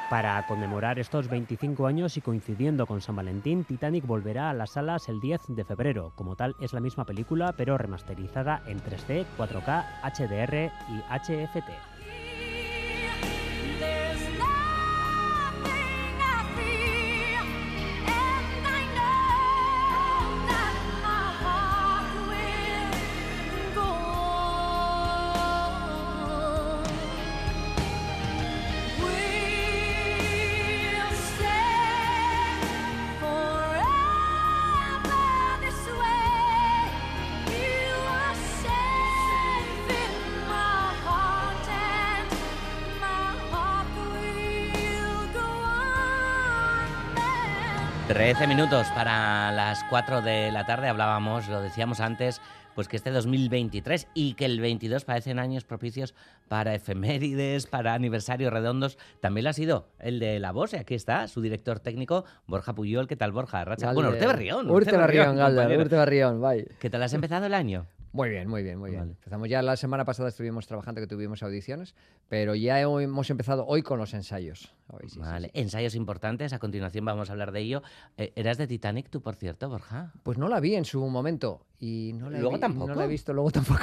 [0.09, 5.09] Para conmemorar estos 25 años y coincidiendo con San Valentín, Titanic volverá a las salas
[5.09, 6.13] el 10 de febrero.
[6.15, 11.96] Como tal, es la misma película, pero remasterizada en 3D, 4K, HDR y HFT.
[48.27, 50.89] Trece minutos para las 4 de la tarde.
[50.89, 52.41] Hablábamos, lo decíamos antes,
[52.75, 56.13] pues que este 2023 y que el 22 parecen años propicios
[56.49, 58.99] para efemérides, para aniversarios redondos.
[59.21, 62.75] También lo ha sido el de la voz, y aquí está su director técnico, Borja
[62.75, 63.07] Puyol.
[63.07, 63.65] ¿Qué tal, Borja?
[63.65, 63.93] Racha.
[63.93, 64.69] Bueno, Urte Berrión.
[64.69, 66.67] Urte Galder, Urte Berrión, bye.
[66.81, 67.87] ¿Qué tal has empezado el año?
[68.17, 69.03] Muy bien, muy bien, muy bien.
[69.03, 71.95] Empezamos ya la semana pasada, estuvimos trabajando que tuvimos audiciones,
[72.31, 74.75] pero ya hemos empezado hoy con los ensayos.
[74.89, 75.61] Hoy, sí, vale, sí, sí.
[75.61, 77.83] ensayos importantes, a continuación vamos a hablar de ello.
[78.17, 80.15] Eh, ¿Eras de Titanic tú, por cierto, Borja?
[80.23, 82.89] Pues no la vi en su momento y no la, he, ¿Luego tampoco?
[82.89, 83.83] no la he visto, luego tampoco.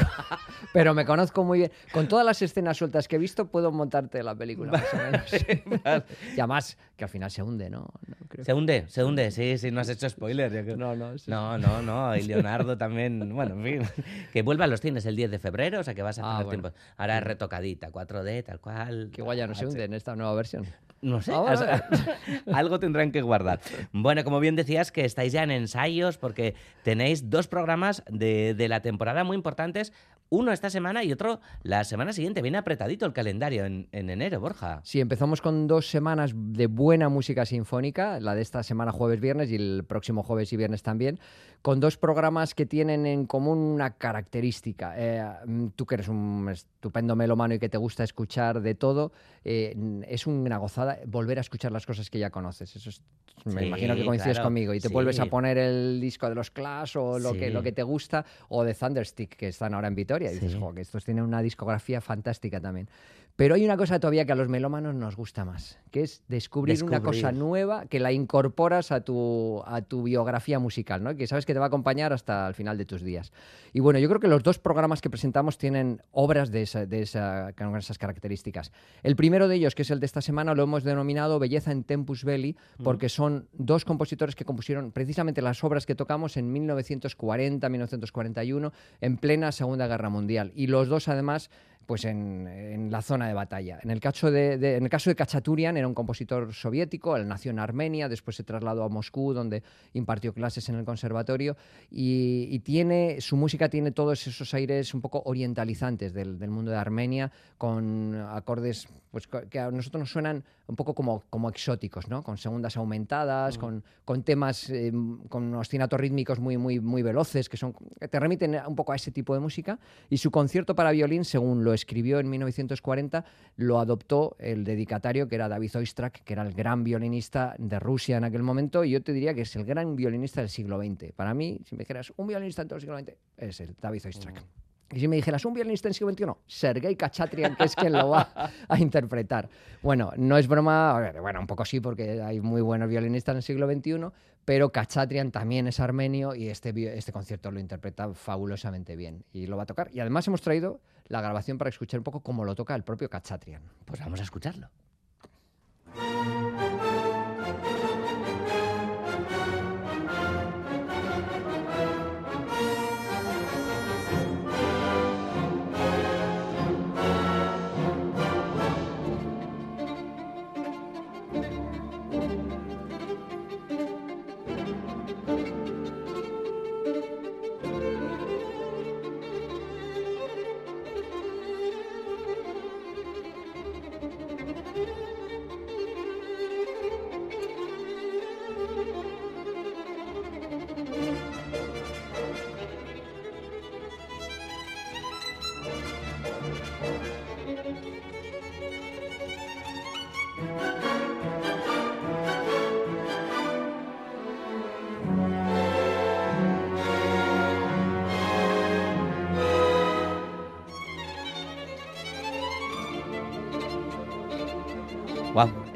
[0.74, 1.72] pero me conozco muy bien.
[1.92, 5.34] Con todas las escenas sueltas que he visto, puedo montarte la película, más o menos.
[6.36, 7.82] y además, que al final se hunde, ¿no?
[8.08, 10.52] No, creo Se hunde, se hunde, sí, sí, no has hecho spoiler.
[10.52, 10.78] yo creo.
[10.78, 14.68] No, no, sí, no, no, no, y Leonardo también, bueno, en fin, que vuelva a
[14.68, 16.62] los cines el 10 de febrero, o sea que vas a Ah, tener bueno.
[16.72, 16.80] tiempo.
[16.98, 19.10] Ahora es retocadita, 4D, tal cual.
[19.14, 20.66] Que igual ya no se hunde en esta nueva versión.
[21.04, 21.34] No sé,
[22.54, 23.60] algo tendrán que guardar.
[23.92, 28.70] Bueno, como bien decías, que estáis ya en ensayos porque tenéis dos programas de, de
[28.70, 29.92] la temporada muy importantes,
[30.30, 32.42] uno esta semana y otro la semana siguiente.
[32.42, 34.82] Viene apretadito el calendario en, en enero, Borja.
[34.84, 39.56] Sí, empezamos con dos semanas de buena música sinfónica, la de esta semana jueves-viernes y
[39.56, 41.20] el próximo jueves y viernes también,
[41.64, 44.96] con dos programas que tienen en común una característica.
[44.98, 49.14] Eh, mm, tú que eres un estupendo melomano y que te gusta escuchar de todo,
[49.46, 52.76] eh, n- es una gozada volver a escuchar las cosas que ya conoces.
[52.76, 53.02] Eso es-
[53.46, 54.94] me Sí, imagino que coincides claro, conmigo y te sí.
[54.94, 58.26] vuelves a poner el disco de los Clash o lo, que, lo que te gusta
[58.50, 60.32] o de Thunderstick que están ahora en Vitoria.
[60.32, 60.56] Y dices.
[60.60, 62.90] "Jo, que estos tienen una discografía fantástica también.
[63.36, 66.76] Pero hay una cosa todavía que a los melómanos nos gusta más, que es descubrir,
[66.84, 71.16] una cosa nueva que la incorporas a tu, a tu biografía musical, ¿no?
[71.16, 73.32] que sabes que te va a acompañar hasta el final de tus días.
[73.74, 77.02] Y bueno, yo creo que los dos programas que presentamos tienen obras de, esa- de
[77.02, 78.72] esa- con esas características.
[79.02, 81.84] El primero de ellos, que es el de esta semana, lo hemos denominado Belleza en
[81.84, 88.72] Tempus Belli, porque son dos compositores que compusieron precisamente las obras que tocamos en 1940-1941,
[89.02, 90.52] en plena Segunda Guerra Mundial.
[90.56, 91.50] Y los dos, además,
[91.86, 93.80] pues en, en la zona de batalla.
[93.84, 97.28] En el, caso de, de- en el caso de Kachaturian era un compositor soviético, él
[97.28, 99.64] nació en Armenia, después se trasladó a Moscú, donde
[99.94, 101.56] impartió clases en el conservatorio,
[101.92, 106.72] y, y tiene, su música tiene todos esos aires un poco orientalizantes del, del mundo
[106.72, 112.08] de Armenia, con acordes pues, que a nosotros nos suenan un poco como, como exóticos,
[112.08, 112.24] ¿no?
[112.24, 114.92] con segundas aumentadas, con, con temas, eh,
[115.30, 118.96] con ostinatos rítmicos muy, muy, muy veloces, que, son, que te remiten un poco a
[118.96, 119.78] ese tipo de música,
[120.10, 123.26] y su concierto para violín, según lo escribió en 1940,
[123.58, 128.18] lo adoptó el dedicatario, que era David Oistrakh, que era el gran violinista de Rusia
[128.18, 131.12] en aquel momento, y yo te diría que es el gran violinista del siglo XX.
[131.14, 134.06] Para mí, si me dijeras un violinista en todo el siglo XX, es el David
[134.06, 134.44] Oistrakh.
[134.92, 138.10] Y si me dijeras un violinista del siglo XXI, Sergei Kachaturian, que es quien lo
[138.10, 138.30] va
[138.68, 139.50] a interpretar.
[139.82, 143.44] Bueno, no es broma, bueno, un poco sí, porque hay muy buenos violinistas en el
[143.44, 144.12] siglo XXI,
[144.46, 149.58] pero Kachaturian también es armenio y este, este concierto lo interpreta fabulosamente bien y lo
[149.58, 149.90] va a tocar.
[149.94, 153.10] Y además hemos traído la grabación para escuchar un poco cómo lo toca el propio
[153.10, 153.64] Kachaturian.
[153.86, 154.70] Pues vamos a escucharlo.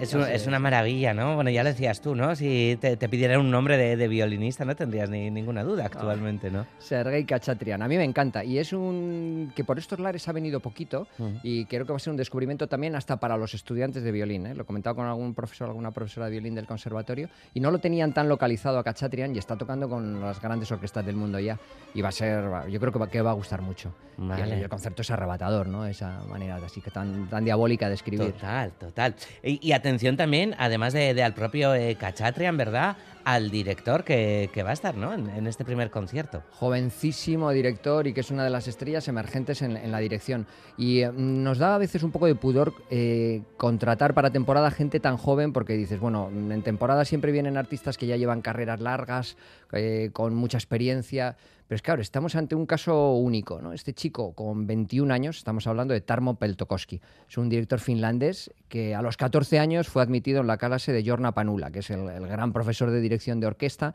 [0.08, 1.36] Es, un- es una maravilla, ¿no?
[1.36, 2.36] Bueno, ya lo decías tú, ¿no?
[2.36, 6.49] Si te, te pidieran un nombre de, de violinista, no tendrías ni, ninguna duda actualmente,
[6.49, 6.66] ¿no?
[6.80, 7.82] Sergei Kachaturian.
[7.82, 11.08] A mí me encanta y es un que por estos lares ha venido poquito
[11.43, 14.45] y creo que va a ser un descubrimiento también hasta para los estudiantes de violín.
[14.48, 14.56] ¿eh?
[14.56, 17.80] Lo he comentado con algún profesor, alguna profesora de violín del conservatorio y no lo
[17.80, 21.60] tenían tan localizado a Kachaturian y está tocando con las grandes orquestas del mundo ya
[21.93, 23.93] y va a ser, yo creo que va, que va a gustar mucho.
[24.18, 24.58] Vale.
[24.58, 25.86] Y el, concepto es arrebatador, ¿no?
[25.86, 28.34] Esa manera así que tan, tan diabólica de escribir.
[28.34, 29.16] Total, total.
[29.43, 32.98] Y, y atención también, además de, de al propio eh, Cachatrian, ¿verdad?
[33.28, 35.13] Al director que, que va a estar, ¿no?
[35.13, 36.43] En, en este primer concierto.
[36.51, 40.47] jovencísimo director y que es una de las estrellas emergentes en, en la dirección.
[40.78, 45.01] Y eh, nos da a veces un poco de pudor eh, contratar para temporada gente
[45.01, 49.36] tan joven porque dices, bueno, en temporada siempre vienen artistas que ya llevan carreras largas,
[49.73, 51.36] eh, con mucha experiencia.
[51.68, 53.74] Pero es claro, estamos ante un caso único, ¿no?
[53.74, 58.95] Este chico con 21 años, estamos hablando de Tarmo Peltokoski, es un director finlandés que
[58.95, 62.05] a los 14 años fue admitido en la clase de Jorna Panula, que es el,
[62.05, 63.93] gran profesor de dirección de orquesta,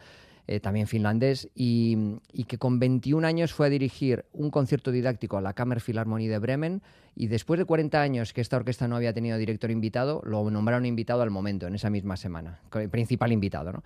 [0.49, 5.41] eh, también finlandés, y, que con 21 años fue a dirigir un concierto didáctico a
[5.41, 6.83] la Kammerphilharmonie de Bremen,
[7.17, 10.85] y después de 40 años que esta orquesta no había tenido director invitado, lo nombraron
[10.85, 12.61] invitado al momento, en esa misma semana,
[12.91, 13.83] principal invitado, ¿no?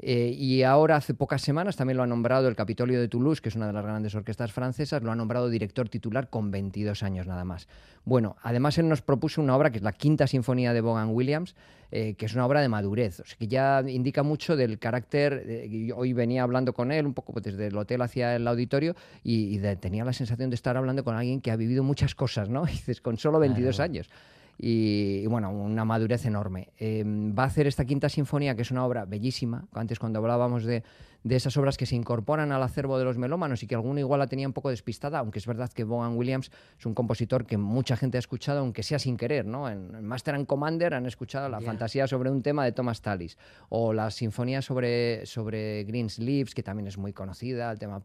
[0.00, 3.48] Eh, y ahora, hace pocas semanas, también lo ha nombrado el Capitolio de Toulouse, que
[3.48, 7.26] es una de las grandes orquestas francesas, lo ha nombrado director titular con 22 años
[7.26, 7.66] nada más.
[8.04, 11.56] Bueno, además él nos propuso una obra que es la Quinta Sinfonía de Vaughan Williams,
[11.90, 15.42] eh, que es una obra de madurez, o sea, que ya indica mucho del carácter.
[15.46, 18.94] eh, hoy venía hablando con él un poco pues, desde el hotel hacia el auditorio
[19.24, 22.14] y, y de- tenía la sensación de estar hablando con alguien que ha vivido muchas
[22.14, 22.64] cosas, ¿no?
[22.68, 23.90] Y dices, con solo 22 Claro.
[23.90, 24.10] años
[24.58, 26.70] y, bueno, una madurez enorme.
[26.78, 29.68] Eh, va a hacer esta quinta sinfonía, que es una obra bellísima.
[29.72, 30.82] Antes cuando hablábamos de,
[31.24, 34.20] de esas obras que se incorporan al acervo de los melómanos y que alguno igual
[34.20, 37.58] la tenía un poco despistada, aunque es verdad que Vaughan Williams es un compositor que
[37.58, 39.68] mucha gente ha escuchado, aunque sea sin querer, ¿no?
[39.68, 41.66] En, Master and Commander han escuchado la Ya.
[41.66, 43.36] fantasía sobre un tema de Thomas Tallis,
[43.68, 48.00] o la sinfonía sobre, sobre Greensleeves, que también es muy conocida, el tema.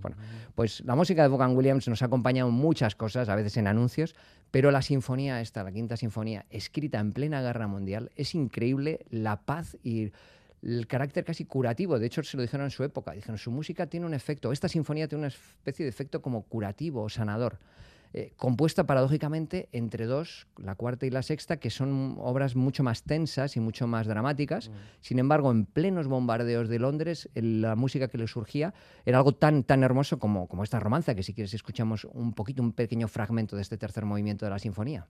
[0.00, 0.16] Bueno,
[0.54, 3.66] pues la música de Vaughan Williams nos ha acompañado en muchas cosas, a veces en
[3.66, 4.14] anuncios,
[4.50, 9.40] pero la sinfonía esta, la quinta sinfonía, escrita en plena guerra mundial, es increíble la
[9.42, 10.12] paz y
[10.62, 11.98] el carácter casi curativo.
[11.98, 13.12] De hecho, se lo dijeron en su época.
[13.12, 17.02] Dijeron, su música tiene un efecto, esta sinfonía tiene una especie de efecto como curativo
[17.02, 17.58] o sanador.
[18.14, 23.04] eh, compuesta paradójicamente entre dos, la cuarta y la sexta, que son obras mucho más
[23.04, 24.70] tensas y mucho más dramáticas.
[25.00, 28.74] Sin embargo, en plenos bombardeos de Londres, el- la música que le surgía
[29.06, 32.62] era algo tan, tan hermoso como, como esta romanza, que si quieres escuchamos un poquito,
[32.62, 35.06] un pequeño fragmento de este tercer movimiento de la sinfonía.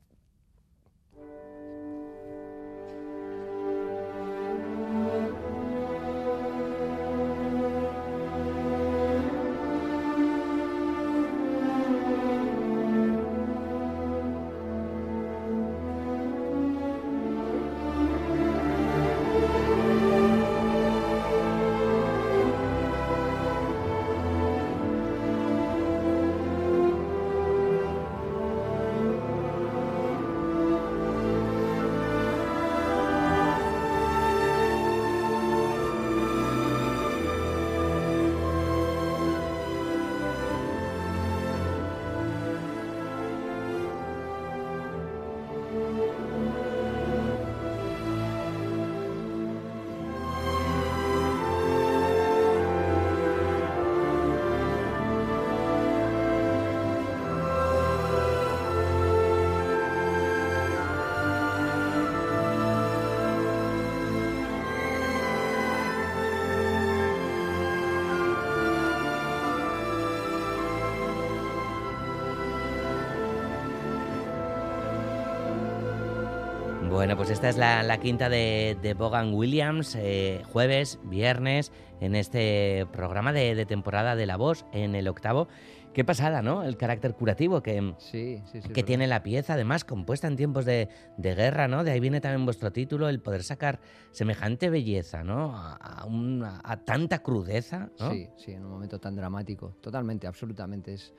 [77.13, 82.15] Bueno, pues esta es la, la quinta de, de Bogan Williams, eh, jueves, viernes, en
[82.15, 85.47] este programa de, de temporada de La Voz, en el octavo.
[85.93, 86.63] Qué pasada, ¿no?
[86.65, 90.65] El carácter curativo que, sí, sí, sí, que tiene la pieza, además compuesta en tiempos
[90.65, 90.89] de,
[91.19, 91.85] de guerra, ¿no?
[91.85, 93.81] De ahí viene también vuestro título, el poder sacar
[94.13, 95.55] semejante belleza, ¿no?
[95.55, 98.11] A, a un- a tanta crudeza, ¿no?
[98.11, 99.77] Sí, sí, en un momento tan dramático.
[99.83, 100.95] Totalmente, absolutamente.
[100.95, 101.13] Es,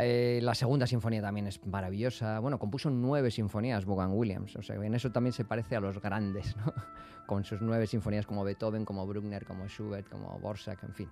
[0.00, 2.40] eh, la segunda sinfonía también es maravillosa.
[2.40, 4.56] Bueno, compuso nueve sinfonías Bogan Williams.
[4.56, 6.72] O sea, en eso también se parece a los grandes, ¿no?
[7.26, 11.10] Con sus nueve sinfonías como Beethoven, como Bruckner, como Schubert, como Borsak, en fin.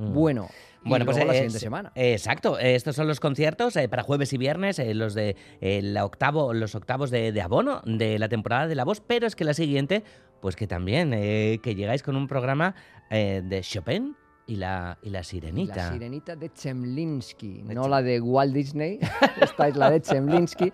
[0.00, 0.14] Mm.
[0.14, 0.48] Bueno,
[0.82, 1.92] y Bueno, pues luego la eh, siguiente semana.
[1.94, 6.54] Exacto, estos son los conciertos eh, para jueves y viernes, eh, los de la octavo,
[6.54, 9.52] los octavos de, de abono de la temporada de la voz, pero es que la
[9.52, 10.02] siguiente,
[10.40, 12.74] pues que también, que llegáis con un programa
[13.10, 14.16] de Chopin
[14.50, 15.76] y la, y la sirenita.
[15.76, 18.98] La sirenita de Chemlinsky, no la de Walt Disney.
[19.40, 20.72] Esta es la de Chemlinsky,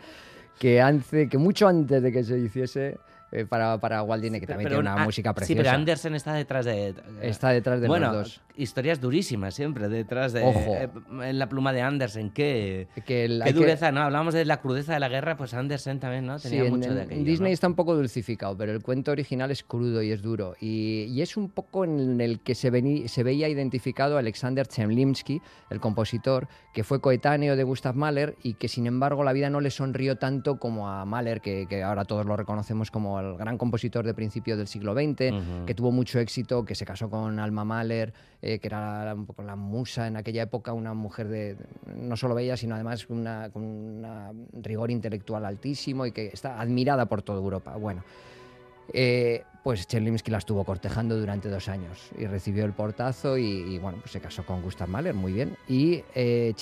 [0.58, 2.98] que, hace, que mucho antes de que se hiciese
[3.36, 5.62] eh, para, para Walt Disney, que también Pero tiene una ah, música Sí, preciosa.
[5.62, 6.94] pero Andersen está detrás de.
[7.22, 8.40] Está detrás de los bueno, dos.
[8.56, 10.42] historias durísimas siempre detrás de.
[10.42, 10.74] Ojo.
[10.74, 10.88] eh,
[11.22, 12.30] en la pluma de Andersen.
[12.30, 14.00] Qué, Que qué que- dureza, ¿no?
[14.02, 16.38] Hablábamos de la crudeza de la guerra, pues Andersen también, ¿no?
[16.38, 17.24] Sí, Tenía en, mucho de aquello.
[17.24, 20.54] Disney está un poco dulcificado, pero el cuento original es crudo y es duro.
[20.60, 25.40] Y, y es un poco en el que se, veni- se veía identificado Alexander Chemlinsky,
[25.70, 29.60] el compositor, que fue coetáneo de Gustav Mahler y que sin embargo la vida no
[29.60, 33.58] le sonrió tanto como a Mahler, que, que ahora todos lo reconocemos como el gran
[33.58, 35.32] compositor de principio del siglo XX,
[35.66, 38.12] que tuvo mucho éxito, que se casó con Alma Mahler,
[38.42, 41.56] eh, que era un poco la musa en aquella época, una mujer de
[41.96, 47.06] no solo bella, sino además una- con un rigor intelectual altísimo y que está admirada
[47.06, 47.76] por toda Europa.
[47.76, 48.02] Bueno,
[48.92, 53.78] eh, pues Chemlinsky la estuvo cortejando durante dos años y recibió el portazo y, y,
[53.80, 55.56] bueno, pues se casó con Gustav Mahler, muy bien.
[55.68, 56.54] Y eh,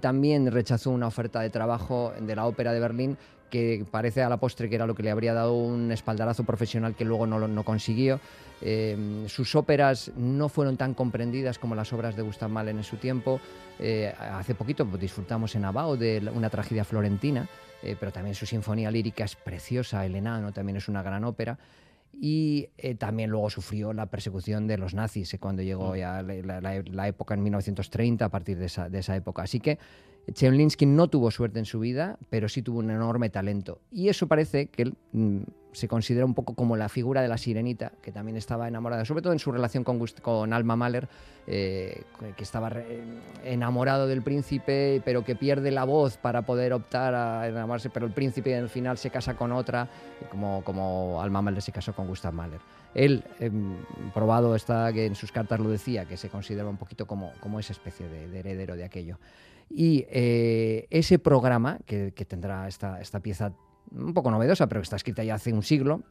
[0.00, 3.16] también rechazó una oferta de trabajo de la Ópera de Berlín
[3.50, 6.94] que parece a la postre que era lo que le habría dado un espaldarazo profesional
[6.94, 8.20] que luego no, no consiguió.
[8.62, 12.96] Eh, sus óperas no fueron tan comprendidas como las obras de Gustav Mahler en su
[12.96, 13.40] tiempo.
[13.78, 17.48] Eh, hace poquito disfrutamos en Abao de una tragedia florentina,
[17.82, 21.58] eh, pero también su sinfonía lírica es preciosa, El Enano también es una gran ópera.
[22.12, 26.34] Y eh, también luego sufrió la persecución de los nazis eh, cuando llegó ya la,
[26.34, 29.42] la- la- la época en 1930, a partir de esa, de esa época.
[29.42, 29.78] Así que
[30.32, 33.80] Chemlinsky no tuvo suerte en su vida, pero sí tuvo un enorme talento.
[33.90, 35.40] Y eso parece que él mm,
[35.72, 39.22] se considera un poco como la figura de la sirenita, que también estaba enamorada, sobre
[39.22, 41.08] todo en su relación con, con Alma Mahler,
[41.46, 42.02] eh,
[42.36, 42.72] que estaba
[43.44, 48.12] enamorado del príncipe, pero que pierde la voz para poder optar a enamorarse, pero el
[48.12, 49.88] príncipe al final se casa con otra,
[50.30, 52.60] como, como Alma Mahler se casó con Gustav Mahler.
[52.92, 53.76] Él, em,
[54.12, 57.72] probado está que en sus cartas lo decía, que se considera un poquito como, esa
[57.72, 59.18] especie de heredero de aquello.
[59.70, 63.52] Y eh, ese programa, que, tendrá esta, esta pieza
[63.92, 66.02] un poco novedosa, pero que está escrita ya hace un siglo,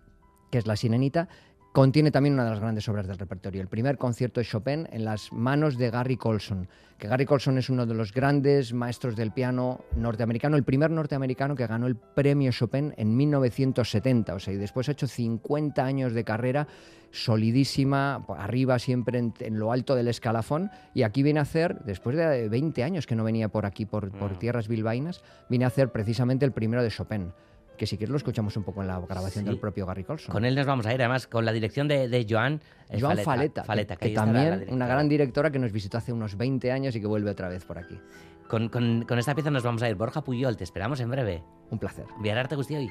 [0.49, 1.28] que es La Sirenita,
[1.72, 3.61] contiene también una de las grandes obras del repertorio.
[3.61, 6.67] El primer concierto de Chopin en las manos de Gary Colson,
[6.97, 11.55] que Gary Colson es uno de los grandes maestros del piano norteamericano, el primer norteamericano
[11.55, 16.13] que ganó el premio Chopin en 1970, o sea, y después ha hecho 50 años
[16.13, 16.67] de carrera
[17.11, 22.15] solidísima, arriba siempre en, en lo alto del escalafón, y aquí viene a hacer, después
[22.15, 25.91] de 20 años que no venía por aquí, por, por tierras bilbaínas, viene a hacer
[25.91, 27.32] precisamente el primero de Chopin
[27.80, 29.50] que si quieres lo escuchamos un poco en la grabación Sí.
[29.50, 30.32] del propio Gary Colson.
[30.32, 33.18] Con él nos vamos a ir, además, con la dirección de, de Joan, eh, Joan
[33.20, 36.72] Faleta, Faleta, que, está la- también una gran directora que nos visitó hace unos 20
[36.72, 37.98] años y que vuelve otra vez por aquí.
[38.48, 39.96] Con, con- con esta pieza nos vamos a ir.
[39.96, 41.42] Borja Puyol, te esperamos en breve.
[41.72, 42.06] Un placer.
[42.22, 42.90] Viararte Gustioi.